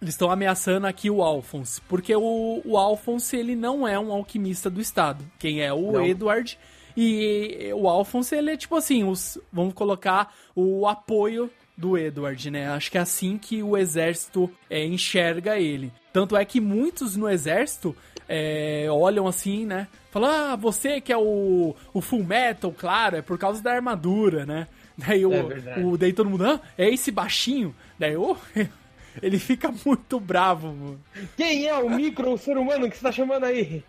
[0.00, 4.68] eles estão ameaçando aqui o Alphonse, porque o, o Alphonse ele não é um alquimista
[4.70, 5.24] do estado.
[5.38, 6.04] Quem é o não.
[6.04, 6.58] Edward
[6.96, 12.68] e o Alphonse ele é tipo assim, os, vamos colocar o apoio do Edward, né?
[12.70, 15.92] Acho que é assim que o exército é, enxerga ele.
[16.12, 17.96] Tanto é que muitos no exército
[18.28, 19.88] é, olham assim, né?
[20.10, 24.46] Falam, ah, você que é o, o Full Metal, claro, é por causa da armadura,
[24.46, 24.68] né?
[24.96, 27.74] Daí, o, é o, daí todo mundo, ah, é esse baixinho?
[27.98, 28.36] Daí, oh,
[29.22, 31.00] ele fica muito bravo, mano.
[31.36, 33.82] Quem é o micro ser humano que você tá chamando aí?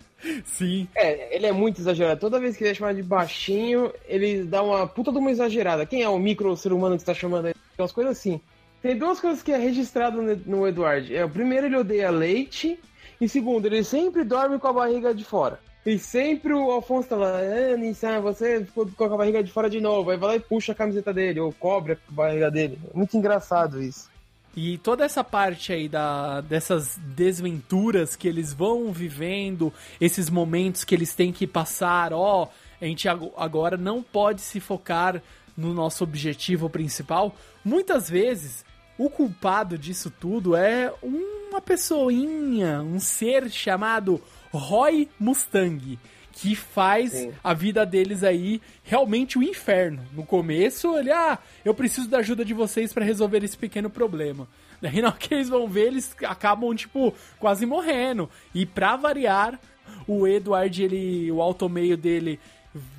[0.44, 0.88] Sim.
[0.96, 2.20] É, ele é muito exagerado.
[2.20, 5.86] Toda vez que ele é chamado de baixinho, ele dá uma puta de uma exagerada.
[5.86, 7.54] Quem é o micro ser humano que você tá chamando aí?
[7.78, 8.40] Umas coisas assim.
[8.82, 11.16] Tem duas coisas que é registrado no Edward.
[11.16, 12.80] É, o primeiro, ele odeia leite.
[13.20, 15.60] E segundo, ele sempre dorme com a barriga de fora.
[15.86, 19.70] E sempre o Alfonso tá lá, ah, Nissan, você ficou com a barriga de fora
[19.70, 20.10] de novo.
[20.10, 22.80] Aí vai lá e puxa a camiseta dele, ou cobre a barriga dele.
[22.92, 24.10] É muito engraçado isso.
[24.56, 30.96] E toda essa parte aí da, dessas desventuras que eles vão vivendo, esses momentos que
[30.96, 32.48] eles têm que passar, ó,
[32.82, 35.22] a gente agora não pode se focar
[35.58, 37.36] no nosso objetivo principal.
[37.64, 38.64] Muitas vezes,
[38.98, 44.22] o culpado disso tudo é uma pessoinha, um ser chamado
[44.54, 46.00] Roy Mustang,
[46.36, 47.34] que faz Sim.
[47.42, 50.06] a vida deles aí realmente o um inferno.
[50.14, 54.46] No começo, ele, ah, eu preciso da ajuda de vocês para resolver esse pequeno problema.
[54.82, 58.30] Daí na hora que eles vão ver, eles acabam, tipo, quase morrendo.
[58.54, 59.58] E pra variar,
[60.06, 62.38] o Edward, ele, o alto meio dele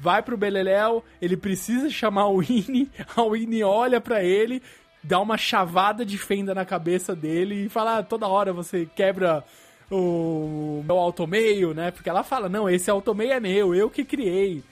[0.01, 4.62] vai pro Beleléu, ele precisa chamar o Winnie, a Winnie olha para ele,
[5.05, 9.44] dá uma chavada de fenda na cabeça dele e fala, ah, toda hora você quebra
[9.90, 11.90] o meu automeio, né?
[11.90, 14.62] Porque ela fala, não, esse automeio é meu, eu que criei.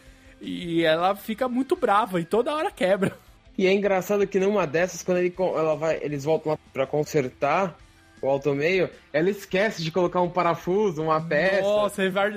[0.40, 3.16] E ela fica muito brava e toda hora quebra.
[3.57, 7.77] E é engraçado que numa dessas, quando ele, ela vai, eles voltam lá pra consertar
[8.20, 11.62] o automeio, ela esquece de colocar um parafuso, uma peça.
[11.62, 12.33] Nossa, ele vai,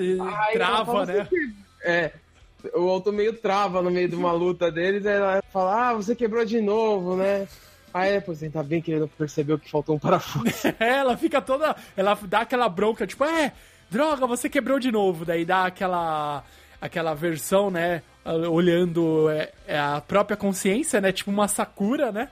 [0.53, 1.27] trava, né?
[1.83, 2.11] É,
[2.75, 6.45] o automeio trava no meio de uma luta deles, aí ela fala, ah, você quebrou
[6.45, 7.47] de novo, né?
[7.93, 10.45] Aí depois ainda bem que ele não percebeu que faltou um parafuso.
[10.79, 11.75] É, ela fica toda.
[11.95, 13.53] Ela dá aquela bronca, tipo, é,
[13.89, 15.25] droga, você quebrou de novo.
[15.25, 16.43] Daí dá aquela.
[16.81, 18.01] aquela versão, né?
[18.51, 21.11] Olhando é, é a própria consciência, né?
[21.11, 22.29] Tipo uma Sakura, né?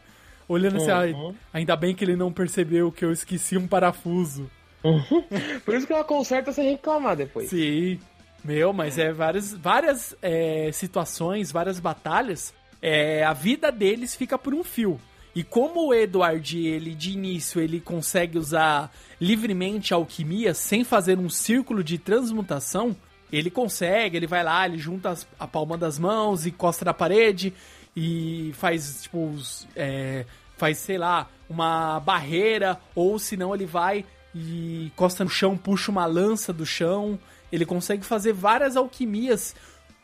[0.47, 1.29] Olhando assim, uhum.
[1.29, 4.49] assim, ainda bem que ele não percebeu que eu esqueci um parafuso.
[4.83, 5.23] Uhum.
[5.65, 7.49] Por isso que ela conserta sem reclamar depois.
[7.49, 7.99] Sim.
[8.43, 12.53] Meu, mas é várias, várias é, situações, várias batalhas.
[12.79, 14.99] É, a vida deles fica por um fio.
[15.36, 21.19] E como o Edward, ele de início, ele consegue usar livremente a alquimia sem fazer
[21.19, 22.95] um círculo de transmutação,
[23.32, 26.93] ele consegue, ele vai lá, ele junta as, a palma das mãos e costa na
[26.93, 27.54] parede
[27.93, 29.36] e faz, tipo,
[29.76, 35.91] é, faz, sei lá, uma barreira, ou senão ele vai e costa no chão, puxa
[35.91, 37.19] uma lança do chão.
[37.52, 39.56] Ele consegue fazer várias alquimias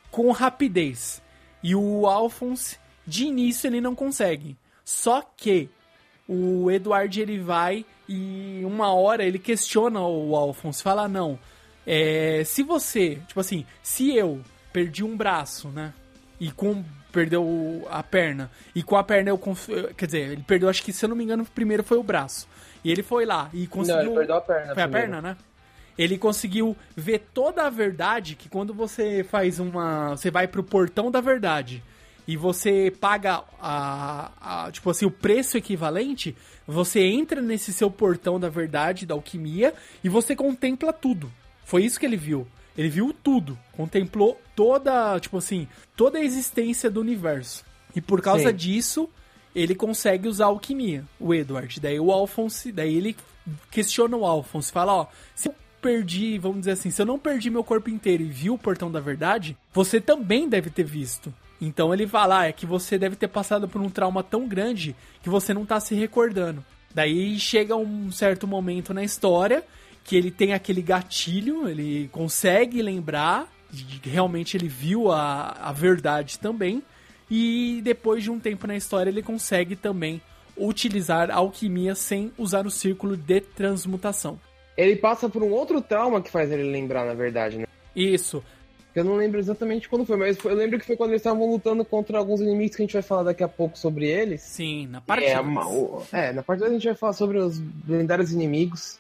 [0.10, 1.22] com rapidez.
[1.64, 4.58] E o Alphonse, de início, ele não consegue.
[4.84, 5.70] Só que
[6.28, 11.40] o Edward ele vai e uma hora ele questiona o Alphonse, fala não,
[11.86, 14.42] é, se você, tipo assim, se eu
[14.72, 15.94] perdi um braço, né,
[16.40, 19.40] e com perdeu a perna e com a perna eu
[19.98, 22.48] quer dizer, ele perdeu, acho que se eu não me engano, primeiro foi o braço.
[22.84, 24.04] E ele foi lá e conseguiu.
[24.04, 24.66] Não, ele perdeu a perna.
[24.66, 24.98] Foi primeiro.
[24.98, 25.38] a perna, né?
[25.98, 30.12] Ele conseguiu ver toda a verdade que quando você faz uma.
[30.12, 31.84] Você vai pro portão da verdade
[32.32, 36.34] e você paga a, a, tipo assim o preço equivalente,
[36.66, 41.30] você entra nesse seu portão da verdade, da alquimia e você contempla tudo.
[41.66, 42.48] Foi isso que ele viu.
[42.78, 47.66] Ele viu tudo, contemplou toda, tipo assim, toda a existência do universo.
[47.94, 48.56] E por causa Sim.
[48.56, 49.10] disso,
[49.54, 51.82] ele consegue usar a alquimia, o Edward.
[51.82, 53.18] Daí o Alphonse, daí ele
[53.70, 57.50] questiona o Alphonse, fala, ó, se eu perdi, vamos dizer assim, se eu não perdi
[57.50, 61.34] meu corpo inteiro e vi o portão da verdade, você também deve ter visto.
[61.62, 64.96] Então ele fala, ah, é que você deve ter passado por um trauma tão grande
[65.22, 66.66] que você não tá se recordando.
[66.94, 69.64] Daí chega um certo momento na história
[70.04, 73.48] que ele tem aquele gatilho, ele consegue lembrar,
[74.04, 76.82] realmente ele viu a, a verdade também,
[77.30, 80.20] e depois de um tempo na história ele consegue também
[80.58, 84.40] utilizar a alquimia sem usar o círculo de transmutação.
[84.76, 87.66] Ele passa por um outro trauma que faz ele lembrar, na verdade, né?
[87.96, 88.44] Isso.
[88.94, 91.86] Eu não lembro exatamente quando foi, mas eu lembro que foi quando eles estavam lutando
[91.86, 94.42] contra alguns inimigos que a gente vai falar daqui a pouco sobre eles.
[94.42, 95.32] Sim, na parte é,
[96.12, 99.00] é, na parte 2 a gente vai falar sobre os lendários inimigos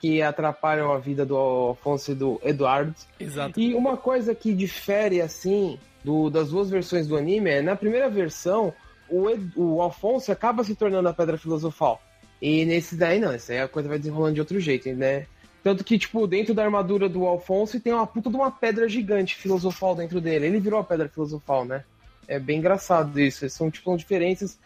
[0.00, 2.94] que atrapalham a vida do Alfonso e do Eduardo.
[3.20, 3.60] Exato.
[3.60, 8.08] E uma coisa que difere, assim, do, das duas versões do anime é, na primeira
[8.08, 8.72] versão,
[9.08, 12.00] o, Ed, o Alfonso acaba se tornando a Pedra Filosofal.
[12.40, 15.26] E nesse daí não, essa aí a coisa vai desenrolando de outro jeito, né?
[15.62, 19.36] Tanto que, tipo, dentro da armadura do Alfonso tem uma puta de uma pedra gigante
[19.36, 20.46] filosofal dentro dele.
[20.46, 21.84] Ele virou a pedra filosofal, né?
[22.26, 23.48] É bem engraçado isso.
[23.50, 24.58] São, tipo, diferenças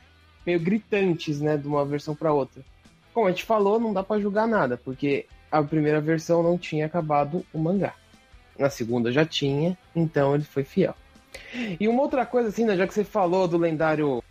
[0.47, 1.57] meio gritantes, né?
[1.57, 2.63] De uma versão para outra.
[3.13, 6.87] Como a gente falou, não dá para julgar nada, porque a primeira versão não tinha
[6.87, 7.95] acabado o mangá.
[8.59, 10.95] Na segunda já tinha, então ele foi fiel.
[11.81, 14.23] E uma outra coisa, assim, né, já que você falou do lendário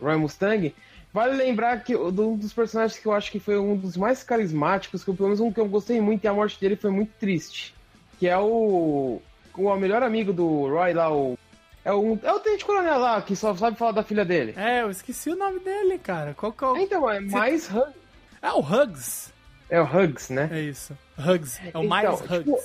[0.00, 0.74] Roy Mustang,
[1.12, 5.04] Vale lembrar que um dos personagens que eu acho que foi um dos mais carismáticos,
[5.04, 7.74] que pelo menos um que eu gostei muito, e a morte dele foi muito triste.
[8.18, 9.20] Que é o.
[9.54, 11.38] O melhor amigo do Roy lá, o.
[11.84, 14.54] É o, é o Tenente Coronel lá, que só sabe falar da filha dele.
[14.56, 16.32] É, eu esqueci o nome dele, cara.
[16.32, 16.76] Qual que é o...
[16.76, 17.92] Então, é mais Hugs.
[18.40, 19.32] É o Hugs.
[19.68, 20.48] É o Hugs, né?
[20.52, 20.96] É isso.
[21.18, 21.58] Hugs.
[21.60, 22.38] É o então, mais Hugs.
[22.38, 22.58] Tipo,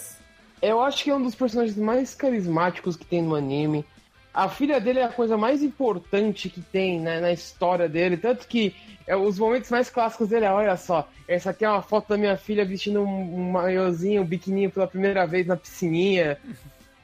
[0.62, 3.84] eu acho que é um dos personagens mais carismáticos que tem no anime.
[4.38, 8.16] A filha dele é a coisa mais importante que tem né, na história dele.
[8.16, 8.76] Tanto que
[9.08, 12.18] é, os momentos mais clássicos dele é: olha só, essa aqui é uma foto da
[12.18, 16.38] minha filha vestindo um, um maiozinho, um biquininho pela primeira vez na piscininha.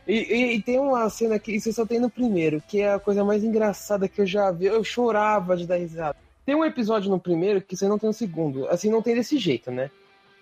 [0.07, 2.99] E, e, e, tem uma cena que isso só tem no primeiro, que é a
[2.99, 4.65] coisa mais engraçada que eu já vi.
[4.65, 6.15] Eu chorava de dar risada.
[6.45, 8.67] Tem um episódio no primeiro que você não tem no segundo.
[8.67, 9.89] Assim, não tem desse jeito, né?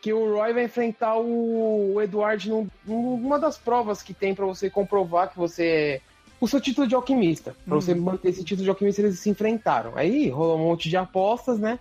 [0.01, 4.69] Que o Roy vai enfrentar o, Edward num, numa das provas que tem para você
[4.69, 6.01] comprovar que você
[6.41, 7.55] o seu título de alquimista.
[7.63, 7.81] Pra uhum.
[7.81, 9.95] você manter esse título de alquimista, eles se enfrentaram.
[9.95, 11.79] Aí rolou um monte de apostas, né?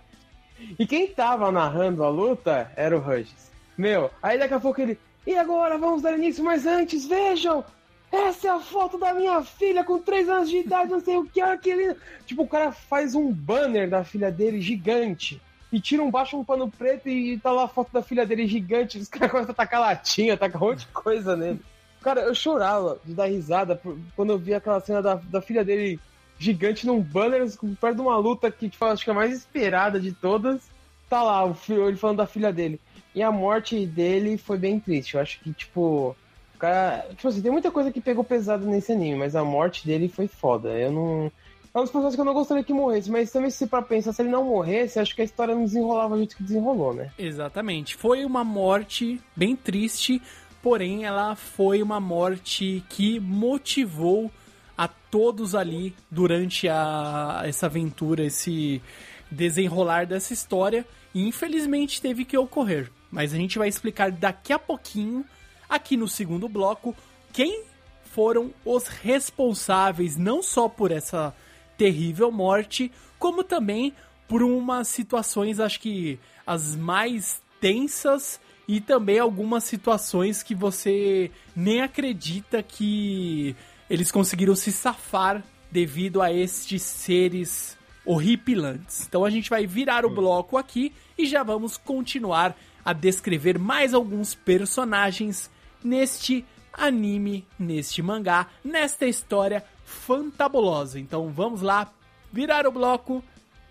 [0.77, 3.51] E quem tava narrando a luta era o Hughes.
[3.75, 4.99] Meu, aí daqui a pouco ele.
[5.25, 7.65] E agora vamos dar início, mas antes, vejam!
[8.11, 11.25] Essa é a foto da minha filha com 3 anos de idade, não sei o
[11.25, 11.95] que, olha que lindo.
[12.25, 15.41] Tipo, o cara faz um banner da filha dele gigante.
[15.71, 18.45] E tira um baixo um pano preto e tá lá a foto da filha dele
[18.45, 18.99] gigante.
[18.99, 21.61] Os caras começam a tacar latinha, tacar um monte de coisa nele.
[22.01, 23.79] Cara, eu chorava de dar risada
[24.15, 25.99] quando eu vi aquela cena da, da filha dele
[26.39, 27.47] gigante num banner
[27.79, 30.61] perto de uma luta que tipo, acho que é a mais esperada de todas.
[31.07, 32.79] Tá lá, o filho, ele falando da filha dele.
[33.13, 35.15] E a morte dele foi bem triste.
[35.15, 36.15] Eu acho que, tipo.
[36.55, 37.05] O cara.
[37.09, 40.27] Tipo assim, tem muita coisa que pegou pesado nesse anime, mas a morte dele foi
[40.27, 40.69] foda.
[40.69, 41.31] Eu não.
[41.73, 44.11] É uma das pessoas que eu não gostaria que morresse, mas também se para pensar,
[44.11, 47.11] se ele não morresse, acho que a história não desenrolava do jeito que desenrolou, né?
[47.17, 47.95] Exatamente.
[47.95, 50.21] Foi uma morte bem triste,
[50.61, 54.31] porém ela foi uma morte que motivou
[54.77, 58.81] a todos ali durante a, essa aventura, esse
[59.29, 62.91] desenrolar dessa história, e infelizmente teve que ocorrer.
[63.11, 65.25] Mas a gente vai explicar daqui a pouquinho,
[65.69, 66.95] aqui no segundo bloco,
[67.33, 67.63] quem
[68.03, 71.33] foram os responsáveis não só por essa
[71.77, 73.93] terrível morte, como também
[74.27, 78.39] por umas situações, acho que as mais tensas
[78.71, 83.53] e também algumas situações que você nem acredita que
[83.89, 89.05] eles conseguiram se safar devido a estes seres horripilantes.
[89.05, 92.55] Então a gente vai virar o bloco aqui e já vamos continuar
[92.85, 95.51] a descrever mais alguns personagens
[95.83, 100.97] neste anime, neste mangá, nesta história fantabulosa.
[100.97, 101.91] Então vamos lá,
[102.31, 103.21] virar o bloco,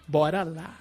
[0.07, 0.77] bora lá.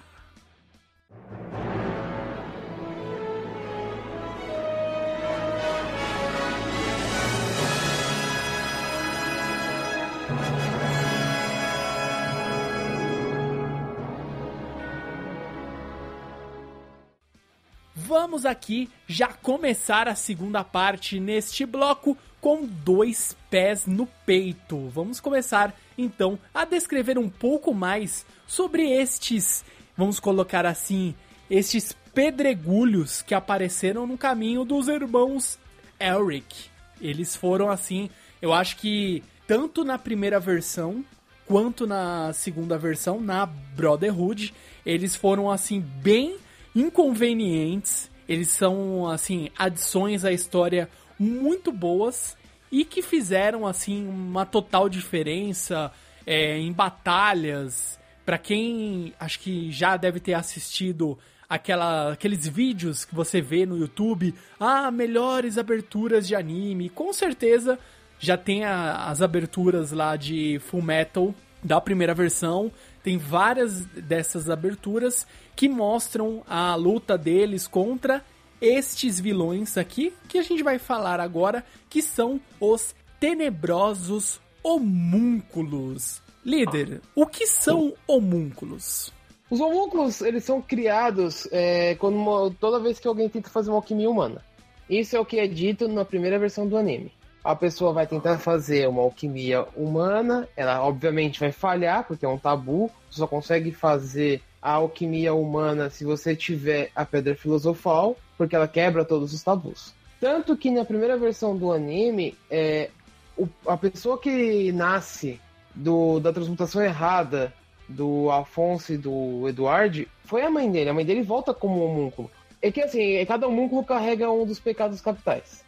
[18.10, 24.88] Vamos aqui já começar a segunda parte neste bloco com dois pés no peito.
[24.88, 29.64] Vamos começar então a descrever um pouco mais sobre estes,
[29.96, 31.14] vamos colocar assim,
[31.48, 35.56] estes pedregulhos que apareceram no caminho dos irmãos
[36.00, 36.68] Elric.
[37.00, 38.10] Eles foram assim,
[38.42, 41.04] eu acho que tanto na primeira versão
[41.46, 44.52] quanto na segunda versão, na Brotherhood,
[44.84, 46.38] eles foram assim bem
[46.74, 48.10] inconvenientes.
[48.28, 52.36] Eles são assim adições à história muito boas
[52.70, 55.92] e que fizeram assim uma total diferença
[56.26, 57.98] é, em batalhas.
[58.24, 61.18] Para quem acho que já deve ter assistido
[61.48, 67.78] aquela, aqueles vídeos que você vê no YouTube, ah, melhores aberturas de anime, com certeza
[68.20, 72.70] já tem a, as aberturas lá de Full Metal da primeira versão.
[73.02, 75.26] Tem várias dessas aberturas
[75.60, 78.24] que mostram a luta deles contra
[78.62, 86.22] estes vilões aqui, que a gente vai falar agora, que são os tenebrosos homúnculos.
[86.42, 89.12] Líder, o que são homúnculos?
[89.50, 93.76] Os homúnculos, eles são criados é, quando uma, toda vez que alguém tenta fazer uma
[93.76, 94.42] alquimia humana.
[94.88, 97.12] Isso é o que é dito na primeira versão do anime.
[97.44, 102.38] A pessoa vai tentar fazer uma alquimia humana, ela obviamente vai falhar, porque é um
[102.38, 108.68] tabu, só consegue fazer a alquimia humana se você tiver a pedra filosofal, porque ela
[108.68, 109.94] quebra todos os tabus.
[110.20, 112.90] Tanto que na primeira versão do anime, é,
[113.36, 115.40] o, a pessoa que nasce
[115.74, 117.52] do, da transmutação errada
[117.88, 120.90] do Afonso e do Eduardo foi a mãe dele.
[120.90, 122.30] A mãe dele volta como homúnculo.
[122.62, 125.64] É que assim, cada homúnculo carrega um dos pecados capitais.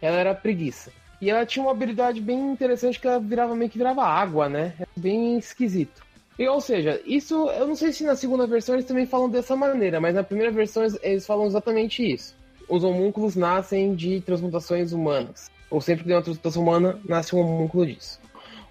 [0.00, 0.92] Ela era preguiça.
[1.20, 4.74] E ela tinha uma habilidade bem interessante que ela virava meio que virava água, né?
[4.78, 6.02] É bem esquisito.
[6.38, 9.54] E, ou seja, isso eu não sei se na segunda versão eles também falam dessa
[9.54, 12.34] maneira, mas na primeira versão eles, falam exatamente isso.
[12.68, 15.50] Os homúnculos nascem de transmutações humanas.
[15.70, 18.20] Ou sempre que tem uma transmutação humana, nasce um homúnculo disso.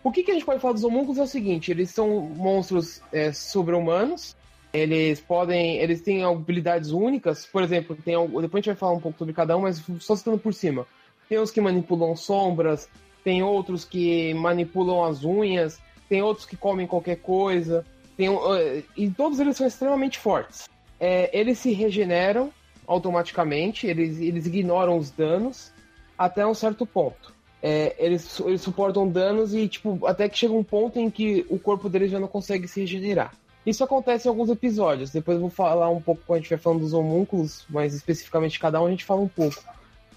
[0.04, 3.02] O que, que a gente pode falar dos homúnculos é o seguinte: eles são monstros
[3.12, 4.36] é, sobre-humanos.
[4.74, 5.78] Eles podem.
[5.78, 7.46] Eles têm habilidades únicas.
[7.46, 10.16] Por exemplo, tem, depois a gente vai falar um pouco sobre cada um, mas só
[10.16, 10.86] citando por cima.
[11.30, 12.90] Tem os que manipulam sombras,
[13.24, 17.86] tem outros que manipulam as unhas, tem outros que comem qualquer coisa.
[18.16, 20.70] Tem, uh, e todos eles são extremamente fortes.
[21.00, 22.52] É, eles se regeneram
[22.86, 25.72] automaticamente, eles, eles ignoram os danos
[26.18, 27.34] até um certo ponto
[27.64, 31.58] é, eles, eles suportam danos e, tipo, até que chega um ponto em que o
[31.58, 33.34] corpo deles já não consegue se regenerar.
[33.66, 35.12] Isso acontece em alguns episódios.
[35.12, 38.60] Depois eu vou falar um pouco quando a gente vai falando dos homúnculos, mas especificamente
[38.60, 39.64] cada um a gente fala um pouco.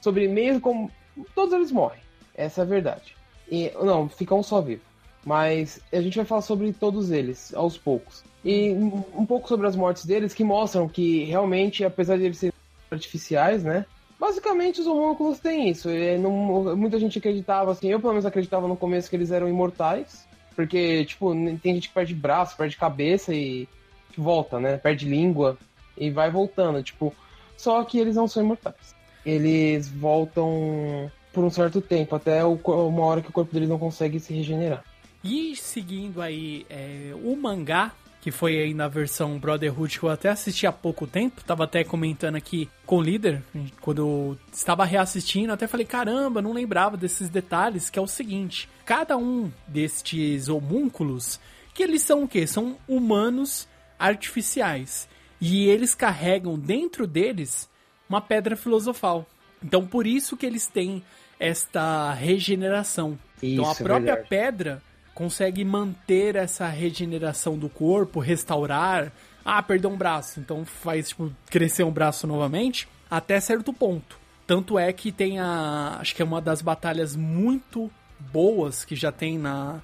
[0.01, 0.91] Sobre meio como.
[1.37, 2.01] Todos eles morrem.
[2.35, 3.17] Essa é a verdade.
[3.49, 4.83] E, não, fica um só vivo.
[5.27, 8.23] Mas a gente vai falar sobre todos eles, aos poucos.
[8.45, 12.55] E um pouco sobre as mortes deles, que mostram que realmente, apesar de eles serem
[12.93, 13.85] artificiais, né?
[14.21, 15.89] Basicamente, os homúnculos têm isso.
[16.21, 20.25] Não, muita gente acreditava, assim, eu pelo menos acreditava no começo que eles eram imortais.
[20.55, 23.69] Porque, tipo, tem gente que perde braço, perde cabeça e
[24.17, 24.79] volta, né?
[24.79, 25.59] Perde língua
[25.99, 26.83] e vai voltando.
[26.85, 27.13] Tipo,
[27.57, 28.95] só que eles não são imortais.
[29.25, 34.21] Eles voltam por um certo tempo, até uma hora que o corpo deles não consegue
[34.21, 34.85] se regenerar.
[35.27, 40.29] E seguindo aí é, o mangá, que foi aí na versão Brotherhood que eu até
[40.29, 43.43] assisti há pouco tempo, tava até comentando aqui com o líder,
[43.81, 48.69] quando eu estava reassistindo, até falei, caramba, não lembrava desses detalhes, que é o seguinte,
[48.85, 51.41] cada um destes homúnculos,
[51.75, 52.47] que eles são o quê?
[52.47, 53.69] São humanos
[53.99, 55.09] artificiais,
[55.41, 57.69] e eles carregam dentro deles
[58.09, 59.27] uma pedra filosofal.
[59.63, 61.03] Então por isso que eles têm
[61.39, 63.19] esta regeneração.
[63.43, 64.29] Isso, então a própria verdade.
[64.29, 64.83] pedra
[65.17, 69.11] consegue manter essa regeneração do corpo, restaurar.
[69.43, 74.19] Ah, perdeu um braço, então faz tipo, crescer um braço novamente, até certo ponto.
[74.47, 75.97] Tanto é que tem a.
[75.99, 77.91] Acho que é uma das batalhas muito
[78.31, 79.81] boas que já tem na.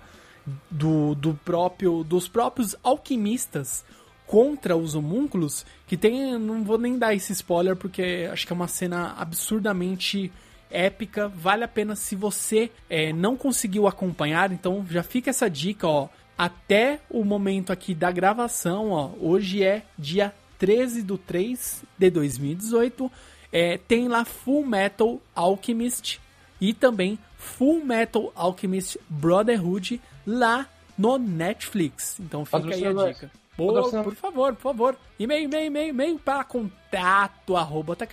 [0.70, 2.04] Do, do próprio.
[2.04, 3.84] Dos próprios alquimistas
[4.26, 5.64] contra os homúnculos.
[5.86, 6.38] Que tem.
[6.38, 10.30] Não vou nem dar esse spoiler, porque acho que é uma cena absurdamente
[10.72, 15.86] épica, vale a pena se você é, não conseguiu acompanhar, então já fica essa dica,
[15.86, 22.10] ó, até o momento aqui da gravação, ó, hoje é dia 13 do 3 de
[22.10, 23.10] 2018,
[23.52, 26.20] é, tem lá Full Metal Alchemist
[26.60, 30.66] e também Full Metal Alchemist Brotherhood lá
[30.96, 32.18] no Netflix.
[32.20, 33.30] Então fica aí a dica.
[33.56, 34.96] Boa, por favor, por favor.
[35.18, 38.06] E-mail, e-mail, e-mail, e-mail para contato arroba Por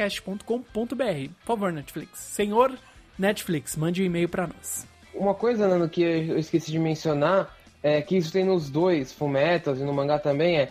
[1.45, 2.19] favor, Netflix.
[2.19, 2.77] Senhor
[3.17, 4.87] Netflix, mande um e-mail para nós.
[5.13, 9.79] Uma coisa, Nando, que eu esqueci de mencionar é que isso tem nos dois, Fullmetals
[9.79, 10.69] e no mangá também, é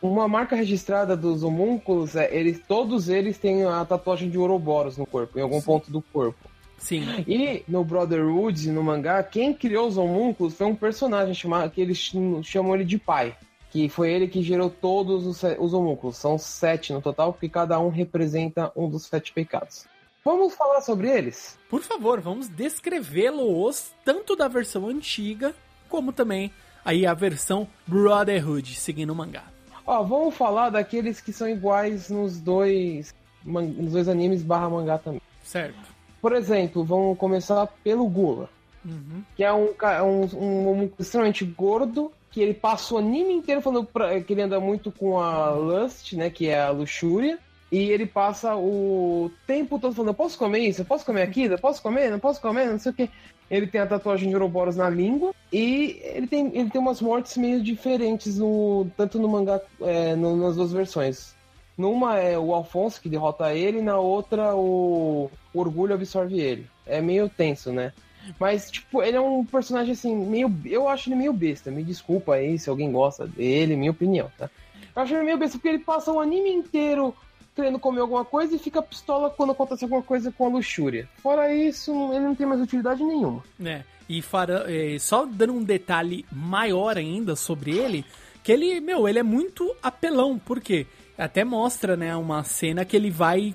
[0.00, 5.04] uma marca registrada dos homúnculos, é, eles, todos eles têm a tatuagem de Ouroboros no
[5.06, 5.66] corpo, em algum Sim.
[5.66, 6.48] ponto do corpo.
[6.78, 7.04] Sim.
[7.26, 12.12] E no Brotherhood, no mangá, quem criou os homúnculos foi um personagem chamado, que eles
[12.42, 13.34] chamam ele de pai.
[13.70, 16.16] Que foi ele que gerou todos os, os homúnculos.
[16.16, 19.86] São sete no total, porque cada um representa um dos sete pecados.
[20.24, 21.56] Vamos falar sobre eles?
[21.70, 25.54] Por favor, vamos descrevê-los tanto da versão antiga
[25.88, 26.50] como também
[26.84, 29.44] aí a versão Brotherhood, seguindo o mangá.
[29.86, 33.14] Ó, vamos falar daqueles que são iguais nos dois,
[33.44, 35.22] nos dois animes barra mangá também.
[35.42, 35.78] Certo.
[36.20, 38.48] Por exemplo, vamos começar pelo Gula.
[38.84, 39.22] Uhum.
[39.36, 43.86] Que é um, um, um, um, extremamente gordo, que ele passa o anime inteiro falando
[43.86, 46.28] pra, que ele anda muito com a Lust, né?
[46.28, 47.38] Que é a luxúria.
[47.72, 50.84] E ele passa o tempo todo falando: posso comer isso?
[50.84, 51.58] Posso comer aquilo?
[51.58, 52.10] Posso comer?
[52.10, 52.66] Não posso comer?
[52.66, 53.08] Não sei o que.
[53.50, 55.34] Ele tem a tatuagem de Ouroboros na língua.
[55.50, 60.36] E ele tem, ele tem umas mortes meio diferentes, no, tanto no mangá, é, no,
[60.36, 61.34] nas duas versões.
[61.78, 66.66] Numa é o Alfonso que derrota ele, na outra o Orgulho absorve ele.
[66.84, 67.94] É meio tenso, né?
[68.38, 70.52] Mas, tipo, ele é um personagem assim, meio.
[70.64, 71.70] Eu acho ele meio besta.
[71.70, 74.50] Me desculpa aí se alguém gosta dele, minha opinião, tá?
[74.94, 77.14] Eu acho ele meio besta porque ele passa o anime inteiro
[77.54, 81.08] querendo comer alguma coisa e fica pistola quando acontece alguma coisa com a luxúria.
[81.22, 83.42] Fora isso, ele não tem mais utilidade nenhuma.
[83.64, 88.04] É, e fara, é, só dando um detalhe maior ainda sobre ele,
[88.44, 90.86] que ele, meu, ele é muito apelão, por quê?
[91.18, 93.54] Até mostra, né, uma cena que ele vai,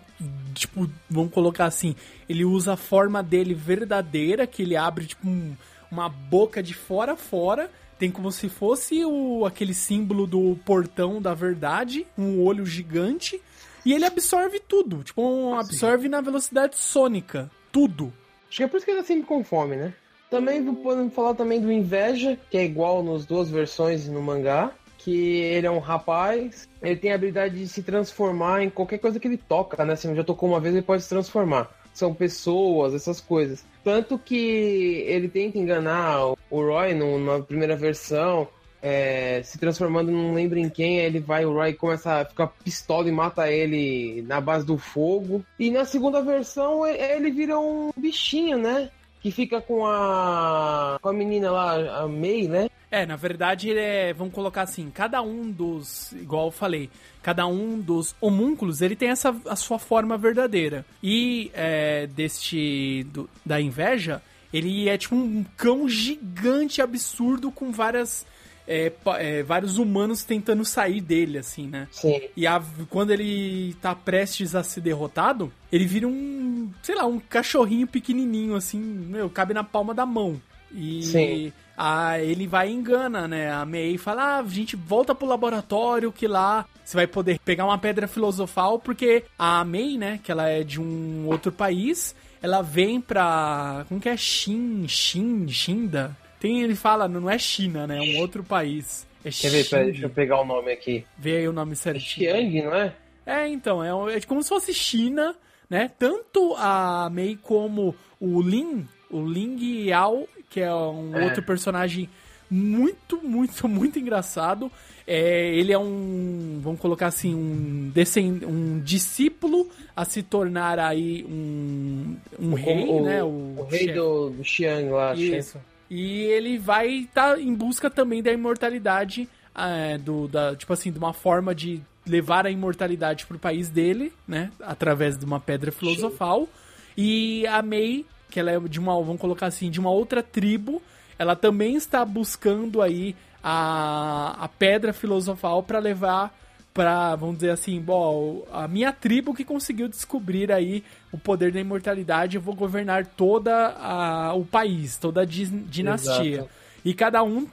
[0.54, 1.96] tipo, vamos colocar assim,
[2.28, 5.56] ele usa a forma dele verdadeira, que ele abre, tipo, um,
[5.92, 11.22] uma boca de fora a fora, tem como se fosse o, aquele símbolo do portão
[11.22, 13.40] da verdade, um olho gigante,
[13.86, 15.04] e ele absorve tudo.
[15.04, 17.52] Tipo, um, absorve na velocidade sônica.
[17.72, 18.12] Tudo.
[18.50, 19.94] Acho que é por isso que ele é sempre com fome, né?
[20.32, 24.72] Também podemos falar também do Inveja, que é igual nas duas versões no mangá.
[25.04, 29.20] Que ele é um rapaz, ele tem a habilidade de se transformar em qualquer coisa
[29.20, 29.96] que ele toca, né?
[29.96, 31.70] Se ele já tocou uma vez, ele pode se transformar.
[31.94, 33.66] São pessoas, essas coisas.
[33.84, 38.48] Tanto que ele tenta enganar o Roy na primeira versão,
[38.82, 43.08] é, se transformando não lembro em quem, ele vai, o Roy começa a ficar pistola
[43.08, 45.44] e mata ele na base do fogo.
[45.60, 48.90] E na segunda versão ele vira um bichinho, né?
[49.22, 50.98] Que fica com a.
[51.02, 52.70] com a menina lá, a May, né?
[52.90, 56.90] É, na verdade, ele é, vamos colocar assim, cada um dos, igual eu falei,
[57.24, 60.86] cada um dos homúnculos, ele tem essa a sua forma verdadeira.
[61.02, 68.26] E é, deste do, da inveja, ele é tipo um cão gigante absurdo com várias
[68.72, 71.88] é, é, vários humanos tentando sair dele, assim, né?
[71.92, 72.22] Sim.
[72.38, 77.20] E a, quando ele tá prestes a ser derrotado, ele vira um, sei lá, um
[77.20, 80.42] cachorrinho pequenininho, assim, meu, cabe na palma da mão.
[80.74, 81.54] E Sim.
[81.78, 83.52] A, ele vai e engana, né?
[83.52, 87.66] A May fala: ah, a gente volta pro laboratório que lá você vai poder pegar
[87.66, 92.62] uma pedra filosofal, porque a May, né, que ela é de um outro país, ela
[92.62, 93.86] vem pra.
[93.88, 94.16] Como que é?
[94.16, 96.16] Shin, Shin, Shinda?
[96.42, 98.00] Tem, ele fala, não é China, né?
[98.00, 99.08] É um outro país.
[99.24, 99.70] É Quer ver?
[99.70, 101.06] Pera, deixa eu pegar o nome aqui.
[101.16, 102.32] Vê aí o nome certinho.
[102.32, 102.96] É Xiang, não é?
[103.28, 105.36] É, então, é, é como se fosse China,
[105.70, 105.92] né?
[106.00, 111.26] Tanto a Mei como o Lin, o Ling Yao, que é um é.
[111.26, 112.10] outro personagem
[112.50, 114.72] muito, muito, muito engraçado.
[115.06, 121.24] É, ele é um, vamos colocar assim, um, descend, um discípulo a se tornar aí
[121.24, 123.22] um, um rei, o, né?
[123.24, 125.14] O, o rei do, do Xiang lá.
[125.14, 125.60] Isso.
[125.94, 130.90] E ele vai estar tá em busca também da imortalidade, é, do, da, tipo assim,
[130.90, 134.50] de uma forma de levar a imortalidade pro país dele, né?
[134.62, 136.44] Através de uma pedra filosofal.
[136.44, 136.48] Sim.
[136.96, 140.82] E a Mei, que ela é de uma, vamos colocar assim, de uma outra tribo,
[141.20, 143.14] ela também está buscando aí
[143.44, 146.34] a, a pedra filosofal para levar
[146.74, 151.60] para, vamos dizer assim, bom, a minha tribo que conseguiu descobrir aí o poder da
[151.60, 156.38] imortalidade, eu vou governar toda a, o país, toda a dinastia.
[156.38, 156.50] Exato.
[156.84, 157.46] E cada um,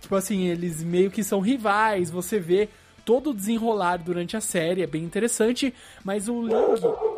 [0.00, 2.68] tipo assim, eles meio que são rivais, você vê
[3.06, 5.72] todo o desenrolar durante a série, é bem interessante,
[6.04, 6.54] mas o Ling,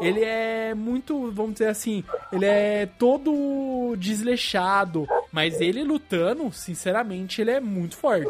[0.02, 7.52] ele é muito, vamos dizer assim, ele é todo desleixado, mas ele lutando, sinceramente, ele
[7.52, 8.28] é muito forte.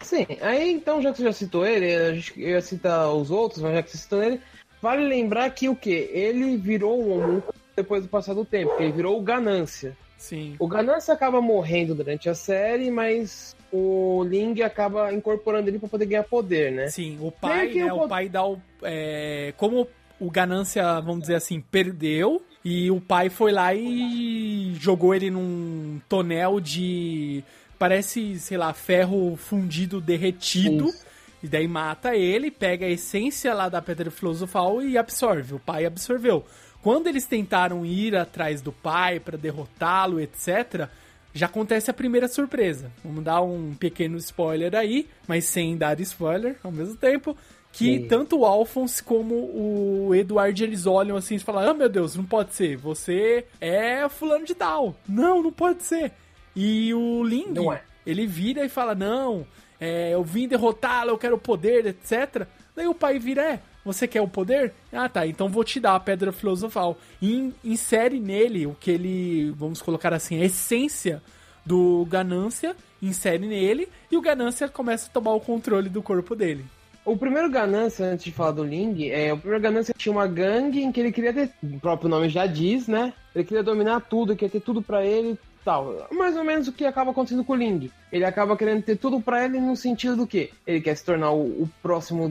[0.00, 3.62] Sim, aí então, já que você já citou ele, a gente ia citar os outros,
[3.62, 4.40] mas já que você citou ele,
[4.80, 6.10] vale lembrar que o que?
[6.12, 9.96] Ele virou um homúnculo depois do passar do tempo, ele virou o Ganância.
[10.16, 10.54] Sim.
[10.58, 16.04] O Ganância acaba morrendo durante a série, mas o Ling acaba incorporando ele para poder
[16.04, 16.88] ganhar poder, né?
[16.88, 18.60] Sim, o pai, né, o, o pai dá o...
[18.82, 19.88] É, como
[20.20, 25.98] o Ganância, vamos dizer assim, perdeu, e o pai foi lá e jogou ele num
[26.06, 27.42] tonel de
[27.80, 30.88] parece, sei lá, ferro fundido derretido.
[30.88, 31.06] Isso.
[31.42, 35.54] E daí mata ele, pega a essência lá da pedra filosofal e absorve.
[35.54, 36.44] O pai absorveu.
[36.82, 40.88] Quando eles tentaram ir atrás do pai para derrotá-lo, etc.,
[41.32, 42.92] já acontece a primeira surpresa.
[43.02, 47.34] Vamos dar um pequeno spoiler aí, mas sem dar spoiler ao mesmo tempo.
[47.72, 52.16] Que tanto o Alphonse como o Eduardo eles olham assim e falam: Ah, meu Deus,
[52.16, 52.76] não pode ser.
[52.76, 54.96] Você é fulano de tal.
[55.08, 56.12] Não, não pode ser.
[56.54, 57.80] E o Ling, é.
[58.06, 59.46] ele vira e fala: Não,
[59.80, 62.46] é, eu vim derrotá-lo, eu quero poder, etc.
[62.74, 64.74] Daí o pai vira: É, você quer o poder?
[64.92, 66.98] Ah, tá, então vou te dar a pedra filosofal.
[67.20, 71.22] E insere nele o que ele, vamos colocar assim, a essência
[71.64, 76.64] do Ganância, insere nele, e o Ganância começa a tomar o controle do corpo dele.
[77.04, 80.82] O primeiro Ganância, antes de falar do Ling, é, o primeiro Ganância tinha uma gangue
[80.82, 83.14] em que ele queria ter, o próprio nome já diz, né?
[83.34, 86.08] Ele queria dominar tudo, queria ter tudo para ele, tal.
[86.12, 87.90] Mais ou menos o que acaba acontecendo com o Ling.
[88.12, 91.32] Ele acaba querendo ter tudo para ele no sentido do que ele quer se tornar
[91.32, 92.30] o, o próximo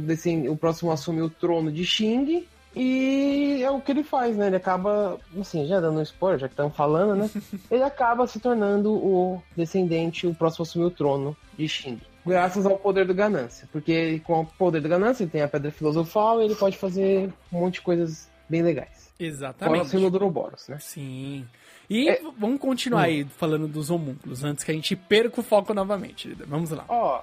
[0.49, 2.45] o próximo a assumir o trono de Xing.
[2.75, 4.47] E é o que ele faz, né?
[4.47, 7.29] Ele acaba, assim, já dando um spoiler, já que estamos falando, né?
[7.69, 11.99] ele acaba se tornando o descendente, o próximo a assumir o trono de Xing.
[12.25, 13.67] Graças ao poder do ganância.
[13.71, 17.33] Porque com o poder do ganância ele tem a pedra filosofal e ele pode fazer
[17.51, 19.11] um monte de coisas bem legais.
[19.19, 19.89] Exatamente.
[19.89, 20.77] Fora o do Ouroboros, né?
[20.79, 21.45] Sim.
[21.89, 25.73] E É- vamos continuar aí falando dos homúnculos, antes que a gente perca o foco
[25.73, 26.35] novamente.
[26.47, 26.85] Vamos lá.
[26.87, 27.21] Ó,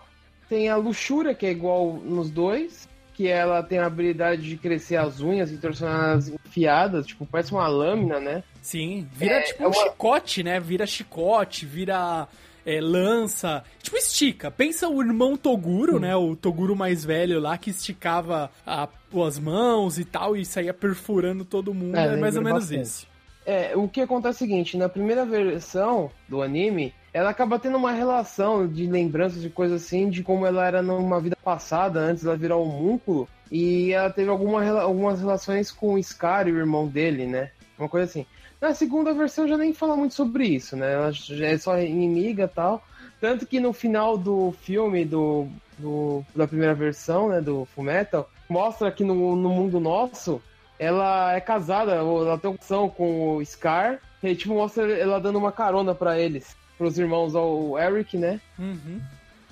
[0.48, 4.96] tem a luxúria, que é igual nos dois, que ela tem a habilidade de crescer
[4.96, 8.42] as unhas e tornar as enfiadas, tipo, parece uma lâmina, né?
[8.60, 10.58] Sim, vira É, tipo é um uma- chicote, né?
[10.60, 12.26] Vira chicote, vira
[12.66, 13.62] é, lança.
[13.80, 14.50] Tipo, estica.
[14.50, 16.16] Pensa o irmão Toguro, né?
[16.16, 18.88] O Toguro mais velho lá que esticava a-
[19.24, 21.96] as mãos e tal e saía perfurando todo mundo.
[21.96, 22.82] É, É, mais ou menos bastante.
[22.82, 23.06] isso.
[23.46, 27.76] É, o que acontece é o seguinte, na primeira versão do anime, ela acaba tendo
[27.78, 32.24] uma relação de lembranças de coisas assim, de como ela era numa vida passada, antes
[32.26, 36.88] ela virar homúnculo, e ela teve alguma, algumas relações com o Scar e o irmão
[36.88, 37.52] dele, né?
[37.78, 38.26] Uma coisa assim.
[38.60, 40.94] Na segunda versão já nem fala muito sobre isso, né?
[40.94, 42.82] Ela já é só inimiga tal.
[43.20, 45.46] Tanto que no final do filme do,
[45.78, 50.42] do- da primeira versão, né, do Fullmetal, mostra que no, no mundo nosso,
[50.78, 55.38] ela é casada, ou ela tem opção com o Scar, e tipo, mostra ela dando
[55.38, 58.40] uma carona pra eles, pros irmãos ao Eric, né?
[58.58, 59.00] Uhum.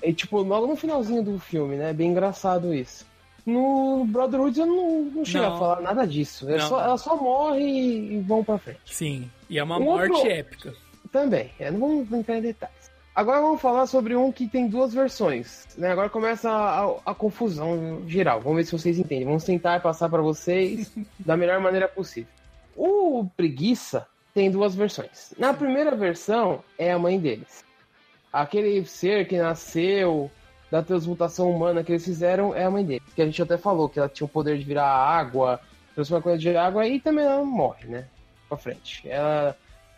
[0.03, 1.93] E tipo, logo no finalzinho do filme, né?
[1.93, 3.05] Bem engraçado isso.
[3.45, 5.55] No Brotherhood eu não, não chego Não.
[5.55, 6.49] a falar nada disso.
[6.49, 6.67] É Não.
[6.67, 8.79] só- ela só morre e, e vão pra frente.
[8.85, 9.29] Sim.
[9.49, 10.73] E é uma Um morte outro- épica.
[11.11, 12.84] Também, é, não vamos entrar em detalhes.
[13.15, 15.65] Agora vamos falar sobre um que tem duas versões.
[15.77, 15.89] Né?
[15.89, 18.41] Agora começa a, a confusão geral.
[18.41, 19.25] Vamos ver se vocês entendem.
[19.25, 22.29] Vamos tentar passar para vocês da melhor maneira possível.
[22.75, 25.33] O Preguiça tem duas versões.
[25.39, 27.63] Na primeira versão é a mãe deles.
[28.33, 30.29] Aquele ser que nasceu
[30.69, 33.13] da transmutação humana que eles fizeram é a mãe deles.
[33.15, 35.61] Que a gente até falou que ela tinha o poder de virar água,
[35.93, 38.07] transformar coisa de água e também ela morre, né?
[38.49, 39.07] Pra frente.
[39.07, 39.55] Ela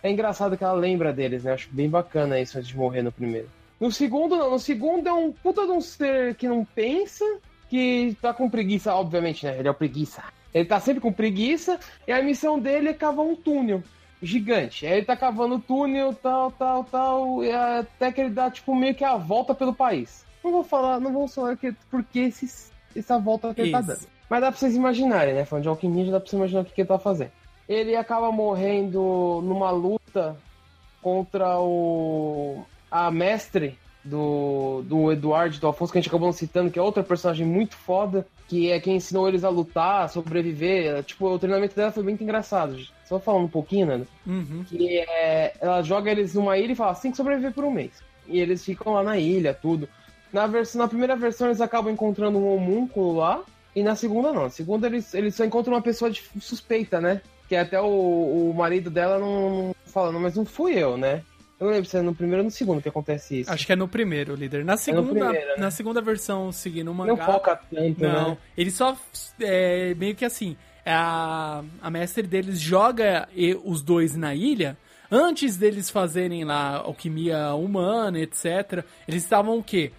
[0.08, 1.53] é engraçado que ela lembra deles, né?
[1.53, 3.49] Acho bem bacana isso antes de morrer no primeiro.
[3.80, 4.51] No segundo, não.
[4.51, 7.24] No segundo é um puta de um ser que não pensa,
[7.70, 9.58] que tá com preguiça, obviamente, né?
[9.60, 10.24] Ele é o preguiça.
[10.53, 13.84] Ele tá sempre com preguiça, e a missão dele é cavar um túnel
[14.22, 14.86] gigante.
[14.86, 18.76] Aí ele tá cavando o túnel, tal, tal, tal, e até que ele dá, tipo,
[18.76, 20.26] meio que a volta pelo país.
[20.43, 23.80] Não vou falar, não vou falar que, por que esses, essa volta que ele tá
[23.80, 23.88] Isso.
[23.88, 24.08] dando.
[24.30, 25.45] Mas dá pra vocês imaginarem, né?
[25.45, 27.32] Falando de alquimia, já dá pra vocês imaginar o que, que ele tá fazendo.
[27.68, 30.38] Ele acaba morrendo numa luta
[31.01, 36.80] contra o a mestre do, do Eduardo do Alfonso, que a gente acabou citando, que
[36.80, 41.03] é outra personagem muito foda, que é quem ensinou eles a lutar, a sobreviver.
[41.03, 42.78] Tipo, o treinamento dela foi muito engraçado.
[43.05, 44.01] Só falando um pouquinho, né?
[44.26, 44.63] Uhum.
[44.68, 47.72] Que é, ela joga eles numa ilha e fala, "Você tem que sobreviver por um
[47.72, 47.91] mês.
[48.28, 49.88] E eles ficam lá na ilha, tudo.
[50.32, 53.41] Na, versão, na primeira versão eles acabam encontrando um homúnculo lá,
[53.76, 54.43] e na segunda não.
[54.43, 57.22] Na segunda eles, eles só encontram uma pessoa de- suspeita, né?
[57.48, 57.86] Que até o,
[58.50, 61.22] o marido dela não, não fala, não, mas não fui eu, né?
[61.60, 63.52] Eu não lembro se é no primeiro ou no segundo que acontece isso.
[63.52, 64.64] Acho que é no primeiro, líder.
[64.64, 65.56] Na segunda, primeiro, né?
[65.58, 67.26] na segunda versão, seguindo o não mangá.
[67.26, 68.38] foca tanto, Não, né?
[68.56, 68.95] ele só
[69.39, 74.78] é, meio que assim, a, a mestre deles joga e- os dois na ilha.
[75.10, 78.84] Antes deles fazerem lá alquimia humana, etc.
[79.08, 79.91] Eles estavam o quê?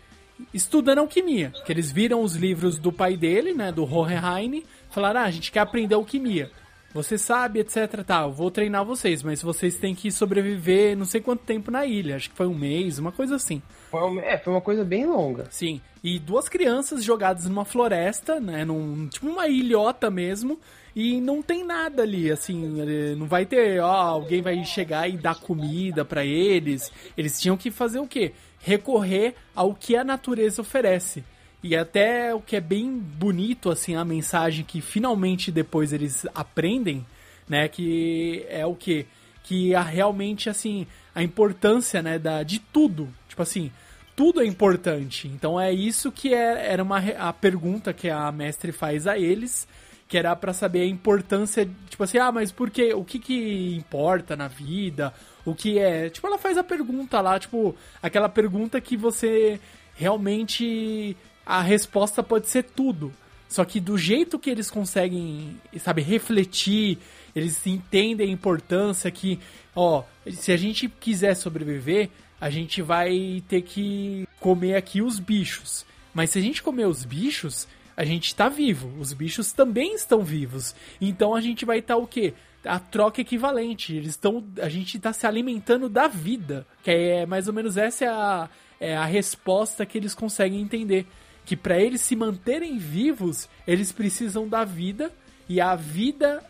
[0.55, 1.53] Estudando alquimia.
[1.65, 3.73] Que eles viram os livros do pai dele, né?
[3.73, 4.63] Do Hohenheim.
[4.91, 6.51] Falaram, ah, a gente quer aprender alquimia.
[6.95, 8.03] Você sabe, etc.
[8.05, 11.85] Tá, eu vou treinar vocês, mas vocês têm que sobreviver não sei quanto tempo na
[11.85, 12.17] ilha.
[12.17, 13.61] Acho que foi um mês, uma coisa assim.
[13.91, 15.47] Foi uma, é, foi uma coisa bem longa.
[15.51, 15.81] Sim.
[16.03, 18.65] E duas crianças jogadas numa floresta, né?
[18.65, 20.59] Num, tipo uma ilhota mesmo.
[20.97, 22.81] E não tem nada ali, assim.
[22.81, 26.91] eh, Não vai ter, ó, alguém vai chegar e dar comida pra eles.
[27.17, 28.33] Eles tinham que fazer o quê?
[28.59, 31.23] Recorrer ao que a natureza oferece.
[31.63, 37.05] E até o que é bem bonito, assim, a mensagem que finalmente depois eles aprendem,
[37.49, 37.69] né?
[37.69, 39.07] Que é o que?
[39.43, 43.09] Que a, realmente, assim, a importância, né, da, de tudo.
[43.29, 43.73] Tipo assim,
[44.15, 45.29] tudo é importante.
[45.29, 49.67] Então é isso que é, era uma, a pergunta que a mestre faz a eles,
[50.09, 53.77] que era para saber a importância, tipo assim, ah, mas por que, o que que
[53.77, 55.13] importa na vida?
[55.45, 59.61] O que é, tipo, ela faz a pergunta lá, tipo, aquela pergunta que você
[59.95, 61.17] realmente
[61.49, 63.11] a resposta pode ser tudo.
[63.49, 66.99] Só que do jeito que eles conseguem, sabe, refletir,
[67.35, 69.41] eles entendem a importância que,
[69.75, 75.87] ó, se a gente quiser sobreviver, a gente vai ter que comer aqui os bichos.
[76.13, 78.93] Mas se a gente comer os bichos, a gente tá vivo.
[79.01, 80.75] Os bichos também estão vivos.
[81.01, 82.35] Então a gente vai estar tá, o quê?
[82.63, 83.97] A troca equivalente.
[83.97, 84.45] Eles estão.
[84.61, 86.67] A gente está se alimentando da vida.
[86.83, 91.07] Que é mais ou menos essa é a, é a resposta que eles conseguem entender
[91.49, 95.11] que para eles se manterem vivos, eles precisam da vida
[95.49, 96.45] e a vida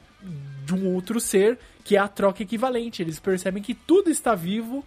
[0.66, 3.00] de um outro ser, que é a troca equivalente.
[3.00, 4.84] Eles percebem que tudo está vivo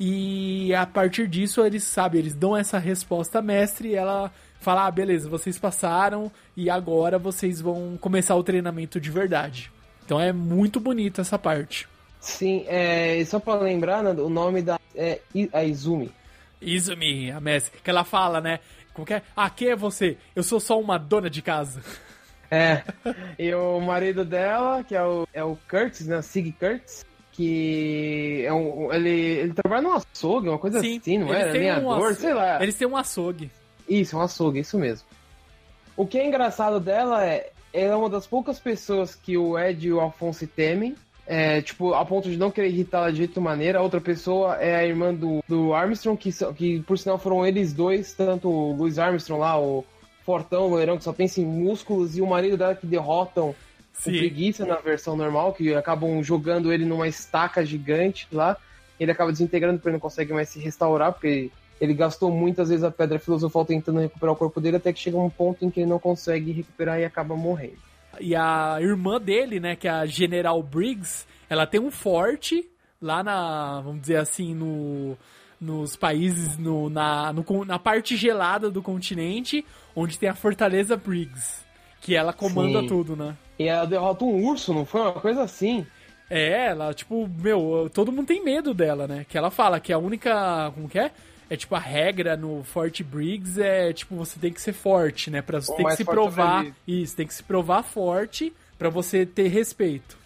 [0.00, 4.90] e a partir disso eles sabem, eles dão essa resposta mestre e ela fala: ah,
[4.90, 9.70] beleza, vocês passaram e agora vocês vão começar o treinamento de verdade.
[10.04, 11.86] Então é muito bonito essa parte.
[12.18, 15.20] Sim, é, só para lembrar, né, o nome da é
[15.52, 16.10] a Izumi.
[16.60, 18.58] Izumi, a mestre, que ela fala, né?
[18.94, 19.22] Como que é?
[19.36, 20.16] Ah, quem é você?
[20.34, 21.82] Eu sou só uma dona de casa.
[22.54, 22.82] É.
[23.38, 26.20] E o marido dela, que é o, é o Kurtz, né?
[26.20, 31.32] Sig Kurtz, que é um, ele, ele trabalha num açougue, uma coisa Sim, assim, não
[31.32, 31.48] é?
[31.48, 32.62] Alinhador, um sei lá.
[32.62, 33.50] Eles têm um açougue.
[33.88, 35.08] Isso, um açougue, isso mesmo.
[35.96, 39.88] O que é engraçado dela é, ela é uma das poucas pessoas que o Ed
[39.88, 40.94] e o Alfonso temem,
[41.26, 43.78] é, tipo, a ponto de não querer irritá-la de jeito maneira.
[43.78, 47.72] A outra pessoa é a irmã do, do Armstrong, que, que por sinal foram eles
[47.72, 49.84] dois, tanto o Louis Armstrong lá, o
[50.24, 53.54] fortão, o loirão, que só pensa em músculos, e o marido dela que derrotam
[53.92, 54.16] Sim.
[54.16, 58.56] o preguiça na versão normal, que acabam jogando ele numa estaca gigante lá.
[58.98, 61.50] Ele acaba desintegrando porque ele não consegue mais se restaurar, porque
[61.80, 65.16] ele gastou muitas vezes a pedra filosofal tentando recuperar o corpo dele, até que chega
[65.16, 67.78] um ponto em que ele não consegue recuperar e acaba morrendo.
[68.20, 72.68] E a irmã dele, né, que é a General Briggs, ela tem um forte
[73.00, 75.16] lá na, vamos dizer assim, no
[75.60, 81.64] nos países no, na, no, na parte gelada do continente, onde tem a Fortaleza Briggs,
[82.00, 82.88] que ela comanda Sim.
[82.88, 83.36] tudo, né?
[83.56, 85.86] E ela derrota um urso, não foi uma coisa assim?
[86.28, 89.24] É, ela, tipo, meu, todo mundo tem medo dela, né?
[89.28, 90.72] Que ela fala que a única.
[90.74, 91.12] Como que é?
[91.52, 95.42] É tipo, a regra no Fort Briggs é, tipo, você tem que ser forte, né?
[95.42, 96.64] Pra você ter que se provar.
[96.88, 100.16] Isso, tem que se provar forte para você ter respeito.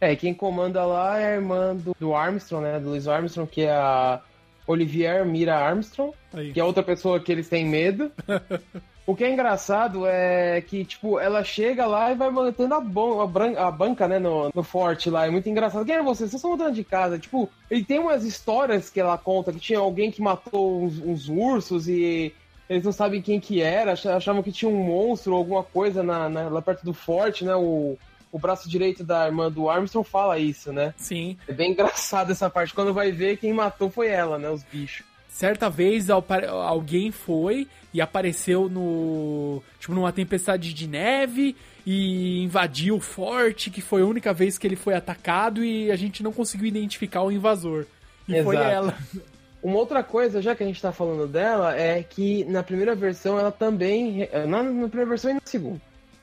[0.00, 2.78] É, quem comanda lá é a irmã do, do Armstrong, né?
[2.78, 4.22] Do Louis Armstrong, que é a
[4.64, 6.52] Olivier Mira Armstrong, Aí.
[6.52, 8.12] que é outra pessoa que eles têm medo.
[9.06, 13.68] O que é engraçado é que, tipo, ela chega lá e vai mantendo a, a,
[13.68, 15.26] a banca, né, no, no forte lá.
[15.26, 15.84] É muito engraçado.
[15.84, 16.20] Quem é você?
[16.20, 17.18] Vocês estão mudando de casa.
[17.18, 21.28] Tipo, ele tem umas histórias que ela conta que tinha alguém que matou uns, uns
[21.28, 22.32] ursos e
[22.68, 23.92] eles não sabem quem que era.
[23.92, 27.56] Achavam que tinha um monstro ou alguma coisa na, na, lá perto do forte, né?
[27.56, 27.98] O,
[28.30, 30.94] o braço direito da irmã do Armstrong fala isso, né?
[30.96, 31.36] Sim.
[31.46, 32.72] É bem engraçado essa parte.
[32.72, 34.48] Quando vai ver, quem matou foi ela, né?
[34.48, 35.04] Os bichos.
[35.32, 39.62] Certa vez alguém foi e apareceu no.
[39.80, 41.56] Tipo, numa tempestade de neve
[41.86, 45.96] e invadiu o forte, que foi a única vez que ele foi atacado e a
[45.96, 47.86] gente não conseguiu identificar o invasor.
[48.28, 48.44] E Exato.
[48.44, 48.94] foi ela.
[49.62, 53.38] Uma outra coisa, já que a gente tá falando dela, é que na primeira versão
[53.38, 54.28] ela também.
[54.46, 55.80] Na, na primeira versão e na segunda.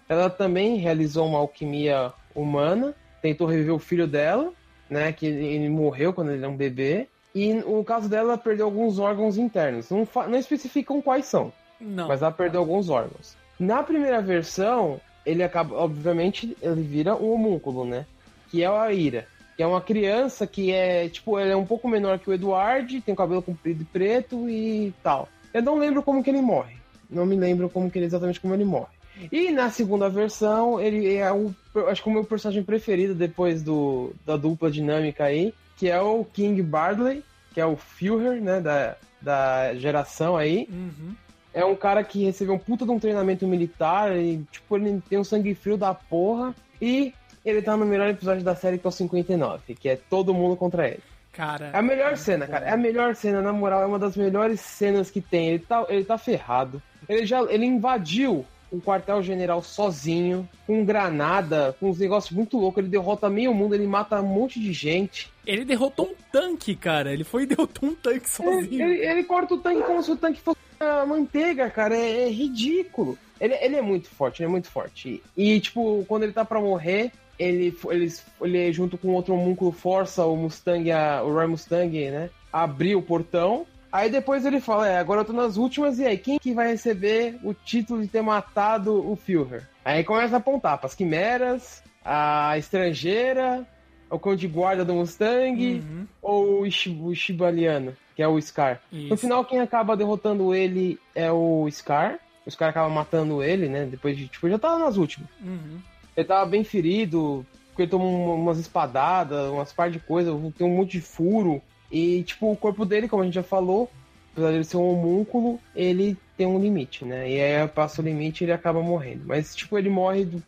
[0.07, 2.93] Ela também realizou uma alquimia humana,
[3.23, 4.53] tentou reviver o filho dela,
[4.87, 5.11] né?
[5.11, 7.07] Que ele, ele morreu quando ele era um bebê.
[7.39, 9.89] E no caso dela, ela perdeu alguns órgãos internos.
[9.89, 11.53] Não, não especificam quais são.
[11.79, 12.09] Não.
[12.09, 13.33] Mas ela perdeu alguns órgãos.
[13.57, 18.05] Na primeira versão, ele acaba, obviamente, ele vira um homúnculo, né?
[18.51, 19.25] Que é a Ira.
[19.55, 22.99] Que é uma criança que é, tipo, ele é um pouco menor que o Eduard,
[22.99, 25.29] tem cabelo comprido e preto e tal.
[25.53, 26.75] Eu não lembro como que ele morre.
[27.09, 28.99] Não me lembro como que ele, exatamente como ele morre.
[29.31, 31.55] E na segunda versão, ele é o,
[31.87, 36.25] acho que o meu personagem preferido depois do, da dupla dinâmica aí, que é o
[36.25, 37.23] King Bardley,
[37.53, 40.67] que é o Führer, né, da, da geração aí.
[40.71, 41.15] Uhum.
[41.53, 45.17] É um cara que recebeu um puta de um treinamento militar e, tipo, ele tem
[45.17, 46.53] um sangue frio da porra.
[46.81, 50.33] E ele tá no melhor episódio da série, que é o 59, que é todo
[50.33, 51.03] mundo contra ele.
[51.31, 51.71] Cara.
[51.73, 52.65] É a melhor é cena, cara.
[52.65, 55.49] É a melhor cena, na moral, é uma das melhores cenas que tem.
[55.49, 56.81] Ele tá, ele tá ferrado.
[57.07, 62.79] Ele já ele invadiu um quartel-general sozinho, com granada, com uns negócios muito loucos.
[62.79, 65.31] Ele derrota meio mundo, ele mata um monte de gente.
[65.45, 67.11] Ele derrotou um tanque, cara.
[67.11, 68.81] Ele foi e derrotou um tanque sozinho.
[68.81, 70.59] Ele, ele, ele corta o tanque como se o tanque fosse
[71.05, 73.17] manteiga, cara, é, é ridículo.
[73.39, 75.21] Ele, ele é muito forte, ele é muito forte.
[75.35, 80.25] E, tipo, quando ele tá pra morrer, ele, ele, ele junto com outro homúnculo força
[80.25, 82.29] o Mustang, a, o Roy Mustang, né?
[82.51, 83.65] A abrir o portão.
[83.91, 86.67] Aí depois ele fala, é, agora eu tô nas últimas, e aí, quem que vai
[86.67, 89.67] receber o título de ter matado o Führer?
[89.83, 93.65] Aí começa a apontar para as quimeras, a estrangeira,
[94.09, 96.07] o cão de guarda do Mustang, uhum.
[96.21, 98.81] ou o, Shib o Shibaliano, que é o Scar.
[98.91, 99.09] Isso.
[99.09, 102.19] No final, quem acaba derrotando ele é o Scar.
[102.45, 103.85] O Scar acaba matando ele, né?
[103.85, 105.29] Depois de, tipo, já tava nas últimas.
[105.41, 105.79] Uhum.
[106.15, 110.75] Ele tava bem ferido, porque ele tomou umas espadadas, umas par de coisas, tem um
[110.75, 111.61] monte de furo.
[111.91, 113.89] E, tipo, o corpo dele, como a gente já falou,
[114.31, 117.29] apesar de ele ser um homúnculo, ele tem um limite, né?
[117.29, 119.23] E aí passa o limite e ele acaba morrendo.
[119.25, 120.43] Mas, tipo, ele morre do...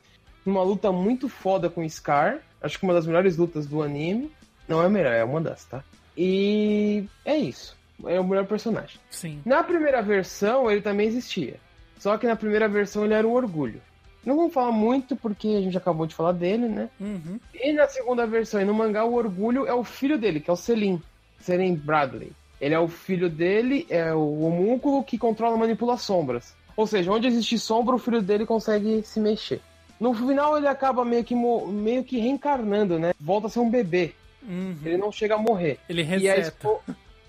[0.46, 2.40] numa luta muito foda com o Scar.
[2.62, 4.32] Acho que uma das melhores lutas do anime.
[4.68, 5.84] Não é a melhor, é uma das, tá?
[6.16, 7.76] E é isso.
[8.06, 9.00] É o melhor personagem.
[9.10, 9.42] Sim.
[9.46, 11.56] Na primeira versão, ele também existia.
[11.98, 13.82] Só que na primeira versão ele era o orgulho.
[14.26, 16.90] Não vamos falar muito porque a gente acabou de falar dele, né?
[17.00, 17.40] Uhum.
[17.54, 20.54] E na segunda versão, e no mangá, o orgulho é o filho dele, que é
[20.54, 21.02] o Selim.
[21.42, 22.32] Selim Bradley.
[22.60, 26.54] Ele é o filho dele, é o homúnculo que controla manipula sombras.
[26.78, 29.62] Ou seja, onde existe sombra, o filho dele consegue se mexer.
[30.00, 33.14] No final, ele acaba meio que, meio que reencarnando, né?
[33.20, 34.14] Volta a ser um bebê.
[34.42, 34.76] Uhum.
[34.84, 35.78] Ele não chega a morrer.
[35.88, 36.40] Ele reseta.
[36.40, 36.82] Expo...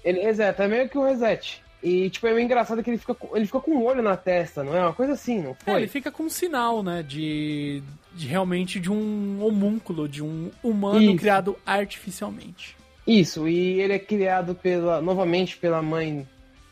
[0.05, 1.63] Ele reseta, é meio que um reset.
[1.83, 4.63] E, tipo, é meio engraçado que ele fica, ele fica com um olho na testa,
[4.63, 4.81] não é?
[4.81, 5.75] Uma coisa assim, não foi?
[5.75, 7.03] É, ele fica com um sinal, né?
[7.03, 7.83] De,
[8.15, 11.17] de realmente de um homúnculo, de um humano Isso.
[11.17, 12.77] criado artificialmente.
[13.07, 16.27] Isso, e ele é criado pela, novamente pela mãe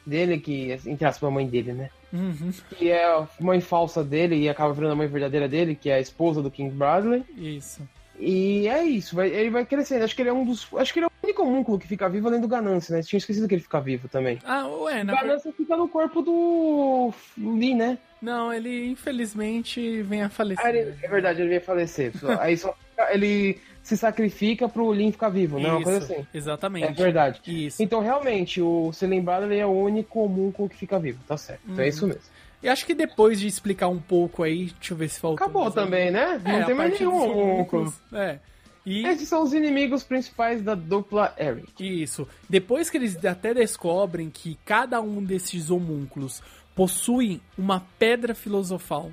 [0.07, 1.91] dele, que, entre aspas, a mãe dele, né?
[2.13, 2.53] Uhum.
[2.77, 5.95] Que é a mãe falsa dele e acaba virando a mãe verdadeira dele, que é
[5.95, 7.25] a esposa do King Bradley.
[7.37, 7.83] Isso.
[8.19, 10.05] E é isso, vai, ele vai crescendo.
[10.05, 10.69] Acho que ele é um dos.
[10.75, 13.03] Acho que ele é o único homúnculo que fica vivo além do Ganância, né?
[13.03, 14.39] Tinha esquecido que ele fica vivo também.
[14.45, 17.97] Ah, ué, na Ganância fica no corpo do Lee, né?
[18.21, 20.67] Não, ele infelizmente vem a falecer.
[20.67, 22.13] Ah, ele, é verdade, ele vem a falecer.
[22.39, 22.77] Aí só
[23.11, 23.59] ele
[23.91, 25.71] se sacrifica pro Lin ficar vivo, né?
[25.71, 26.27] Uma coisa assim.
[26.33, 26.87] Exatamente.
[26.87, 27.41] É verdade.
[27.47, 27.83] Isso.
[27.83, 31.63] Então, realmente, o se lembrado ele é o único homúnculo que fica vivo, tá certo.
[31.69, 32.23] Então é isso mesmo.
[32.63, 35.45] E acho que depois de explicar um pouco aí, deixa eu ver se faltou.
[35.45, 36.41] Acabou também, né?
[36.45, 37.93] Não é, tem mais nenhum.
[38.13, 38.39] É.
[38.87, 39.07] E...
[39.07, 42.03] Esses são os inimigos principais da dupla Eric.
[42.03, 42.29] Isso.
[42.49, 46.43] Depois que eles até descobrem que cada um desses homúnculos
[46.77, 49.11] possui uma pedra filosofal,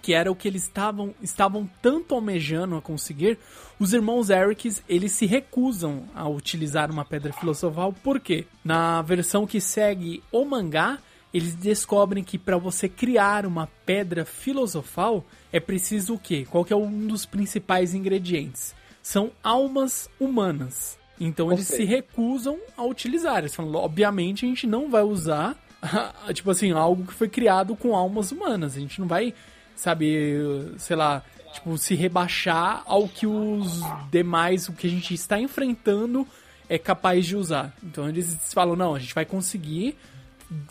[0.00, 3.38] que era o que eles estavam, estavam tanto almejando a conseguir,
[3.78, 9.60] os irmãos Erics, eles se recusam a utilizar uma pedra filosofal, porque na versão que
[9.60, 10.98] segue o mangá,
[11.32, 16.46] eles descobrem que para você criar uma pedra filosofal é preciso o quê?
[16.48, 18.74] Qual que é um dos principais ingredientes?
[19.02, 20.98] São almas humanas.
[21.20, 23.38] Então eles se recusam a utilizar.
[23.38, 25.56] Eles falam, obviamente a gente não vai usar,
[26.32, 28.76] tipo assim, algo que foi criado com almas humanas.
[28.76, 29.34] A gente não vai,
[29.76, 31.22] sabe, sei lá,
[31.52, 36.26] tipo, se rebaixar ao que os demais, o que a gente está enfrentando
[36.68, 37.72] é capaz de usar.
[37.82, 39.96] Então eles falam, não, a gente vai conseguir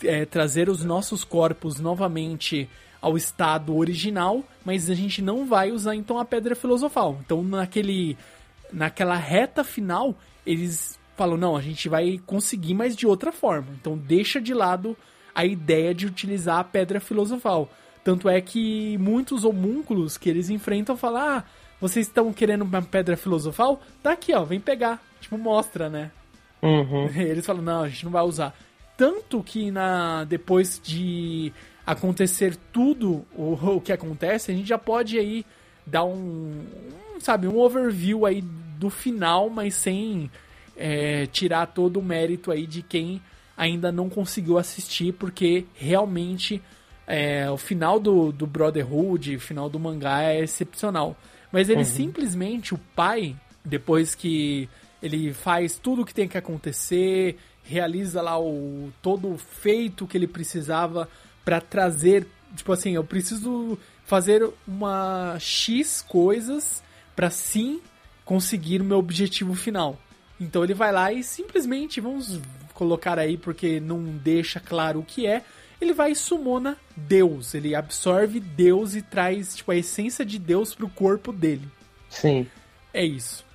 [0.04, 2.70] é, trazer os nossos corpos novamente
[3.02, 7.20] ao estado original, mas a gente não vai usar então a pedra filosofal.
[7.24, 8.18] Então naquele
[8.74, 13.68] naquela reta final, eles falam: "Não, a gente vai conseguir, mas de outra forma".
[13.80, 14.98] Então deixa de lado
[15.34, 17.70] a ideia de utilizar a pedra filosofal.
[18.06, 21.44] Tanto é que muitos homúnculos que eles enfrentam falam: "Ah,
[21.82, 23.82] vocês estão querendo uma pedra filosofal?
[24.04, 25.04] Tá aqui, ó, vem pegar".
[25.20, 26.12] Tipo, mostra, né?
[26.62, 27.08] Uhum.
[27.18, 28.56] Eles falam: "Não, a gente não vai usar".
[28.96, 31.52] Tanto que na depois de
[31.84, 35.44] acontecer tudo o, o que acontece, a gente já pode aí
[35.84, 36.64] dar um,
[37.16, 38.44] um sabe, um overview aí
[38.78, 40.30] do final, mas sem
[40.78, 43.20] é, tirar todo o mérito aí de quem
[43.58, 46.62] ainda não conseguiu assistir, porque realmente
[47.08, 51.16] é, o final do, do Brotherhood, o final do mangá é excepcional.
[51.52, 51.86] Mas ele uhum.
[51.86, 54.68] simplesmente, o pai, depois que
[55.02, 60.18] ele faz tudo o que tem que acontecer, realiza lá o todo o feito que
[60.18, 61.08] ele precisava
[61.44, 66.84] para trazer, tipo assim, eu preciso fazer uma X coisas
[67.16, 67.82] para sim
[68.24, 70.00] conseguir o meu objetivo final.
[70.40, 72.40] Então ele vai lá e simplesmente, vamos
[72.74, 75.44] colocar aí porque não deixa claro o que é,
[75.80, 80.74] ele vai e sumona Deus, ele absorve Deus e traz tipo a essência de Deus
[80.74, 81.68] pro corpo dele.
[82.10, 82.48] Sim.
[82.94, 83.46] É isso.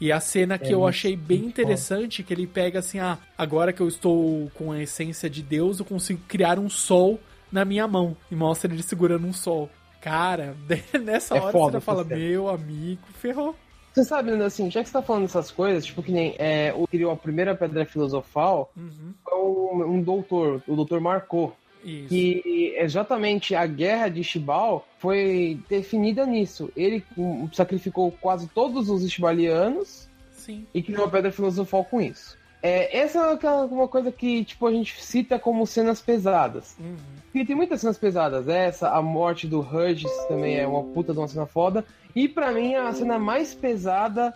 [0.00, 3.72] E a cena que é eu achei bem interessante, que ele pega assim, ah, agora
[3.72, 7.20] que eu estou com a essência de Deus, eu consigo criar um sol
[7.52, 8.16] na minha mão.
[8.30, 9.68] E mostra ele segurando um sol.
[10.00, 10.56] Cara,
[11.04, 13.54] nessa é hora você já fala, meu amigo, ferrou.
[13.92, 16.86] Você sabe, assim, já que você tá falando essas coisas, tipo que nem é, o
[16.86, 19.12] criou a primeira pedra filosofal, uhum.
[19.22, 21.54] foi um, um, doutor, o doutor Marcou.
[21.84, 22.08] Isso.
[22.08, 26.70] Que exatamente a guerra de Shibal foi definida nisso.
[26.76, 30.66] Ele hum, sacrificou quase todos os Shibalianos Sim.
[30.74, 32.38] e criou a Pedra Filosofal com isso.
[32.62, 36.76] É, essa é uma coisa que tipo, a gente cita como cenas pesadas.
[36.78, 36.96] Uhum.
[37.24, 38.48] Porque tem muitas cenas pesadas.
[38.48, 41.84] Essa, a morte do Hurges também é uma puta de uma cena foda.
[42.14, 44.34] E pra mim, a cena mais pesada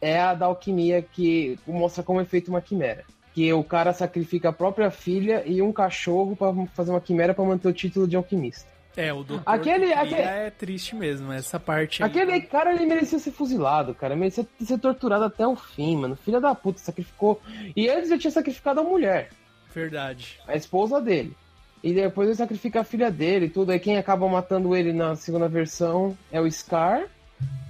[0.00, 3.04] é a da alquimia, que mostra como é feita uma quimera.
[3.36, 7.44] Que o cara sacrifica a própria filha e um cachorro pra fazer uma quimera pra
[7.44, 8.68] manter o título de alquimista.
[8.96, 12.08] É, o doutor Aquele- aquele- é triste mesmo, essa parte aí.
[12.08, 14.16] Aquele cara, ele merecia ser fuzilado, cara.
[14.16, 16.16] Merecia ser torturado até o fim, mano.
[16.16, 17.38] Filha da puta, sacrificou.
[17.76, 19.28] E antes já tinha sacrificado a mulher.
[19.74, 20.38] Verdade.
[20.48, 21.36] a esposa dele.
[21.84, 23.70] E depois ele sacrifica a filha dele e tudo.
[23.70, 27.02] Aí quem acaba matando ele na segunda versão é o Scar.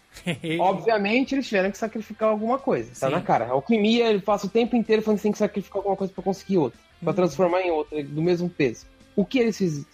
[0.60, 3.14] Obviamente eles tiveram que sacrificar alguma coisa, tá Sim.
[3.14, 3.45] na cara.
[3.45, 6.24] A alquimia, ele passa o tempo inteiro falando que tem que sacrificar alguma coisa pra
[6.24, 7.16] conseguir outra, Pra Uhum.
[7.16, 8.86] transformar em outra, do mesmo peso.
[9.16, 9.86] O que eles fiz-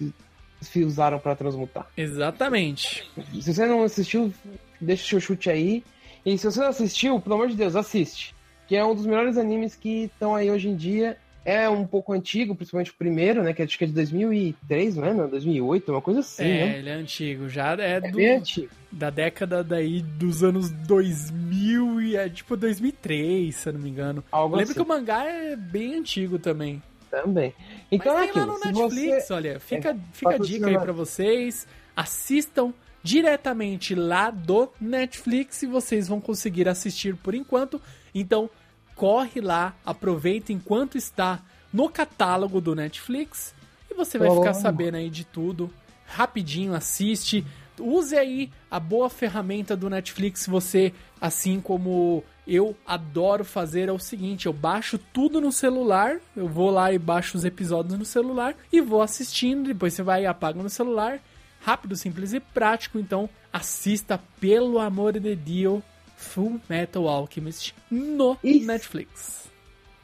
[0.70, 1.88] fiz- usaram pra transmutar?
[1.98, 3.10] Exatamente.
[3.42, 4.34] Se você não assistiu,
[4.80, 5.84] deixa o seu chute aí.
[6.26, 8.34] E se você não assistiu, pelo amor de Deus, assiste.
[8.68, 11.18] Que é um dos melhores animes que estão aí hoje em dia.
[11.46, 13.54] É um pouco antigo, principalmente o primeiro, né?
[13.54, 15.14] Que acho que é de 2003, não é?
[15.14, 16.78] Não, 2008, uma coisa assim, é, né?
[16.80, 18.70] ele é antigo, já é, É do, antigo.
[18.90, 24.24] da década daí dos anos 2000 e é tipo 2003, se eu não me engano.
[24.32, 24.74] Algo Lembra assim.
[24.74, 26.82] que o mangá é bem antigo também.
[27.14, 27.54] Também.
[27.92, 28.58] Então Mas é tem lá aquilo.
[28.58, 29.34] no se Netflix, você...
[29.34, 31.68] olha, fica, é, fica a dica aí pra vocês.
[31.96, 37.80] Assistam diretamente lá do Netflix e vocês vão conseguir assistir por enquanto.
[38.16, 38.50] Então,
[38.96, 41.40] corre lá, aproveita enquanto está
[41.72, 43.54] no catálogo do Netflix
[43.92, 45.70] e você vai ficar sabendo aí de tudo.
[46.08, 47.46] Rapidinho, assiste.
[47.80, 50.48] Use aí a boa ferramenta do Netflix.
[50.48, 56.18] Você, assim como eu adoro fazer, é o seguinte: eu baixo tudo no celular.
[56.36, 59.68] Eu vou lá e baixo os episódios no celular e vou assistindo.
[59.68, 61.20] Depois você vai e apaga no celular.
[61.62, 63.00] Rápido, simples e prático.
[63.00, 65.82] Então, assista, pelo amor de Deus,
[66.18, 68.66] Full Metal Alchemist no Isso.
[68.66, 69.44] Netflix.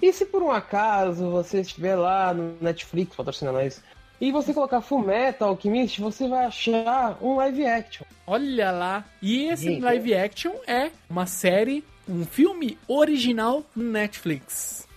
[0.02, 3.82] E se por um acaso você estiver lá no Netflix patrocinando nós
[4.22, 8.06] e você colocar Full Metal Alchemist, você vai achar um live action.
[8.28, 9.06] Olha lá.
[9.22, 14.88] E esse live action é uma série, um filme original no Netflix.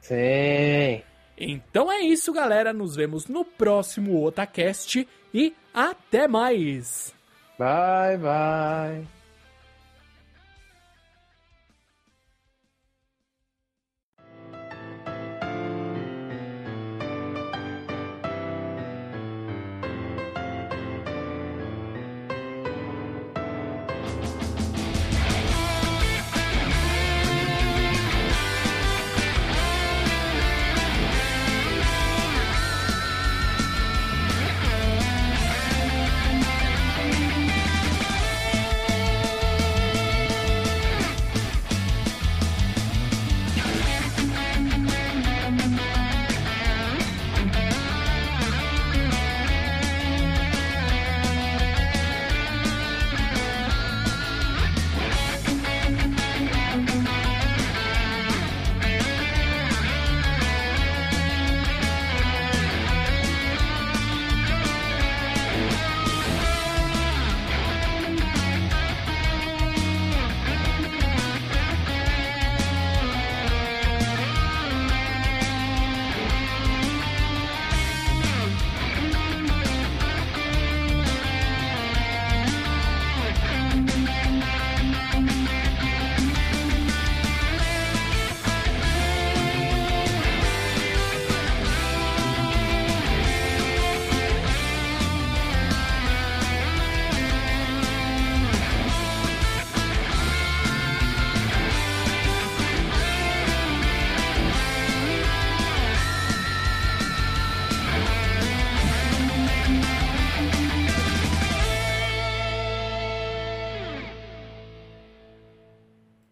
[0.01, 1.03] Sim.
[1.37, 2.73] Então é isso, galera.
[2.73, 7.15] Nos vemos no próximo Otacast e até mais.
[7.59, 9.24] Bye, bye.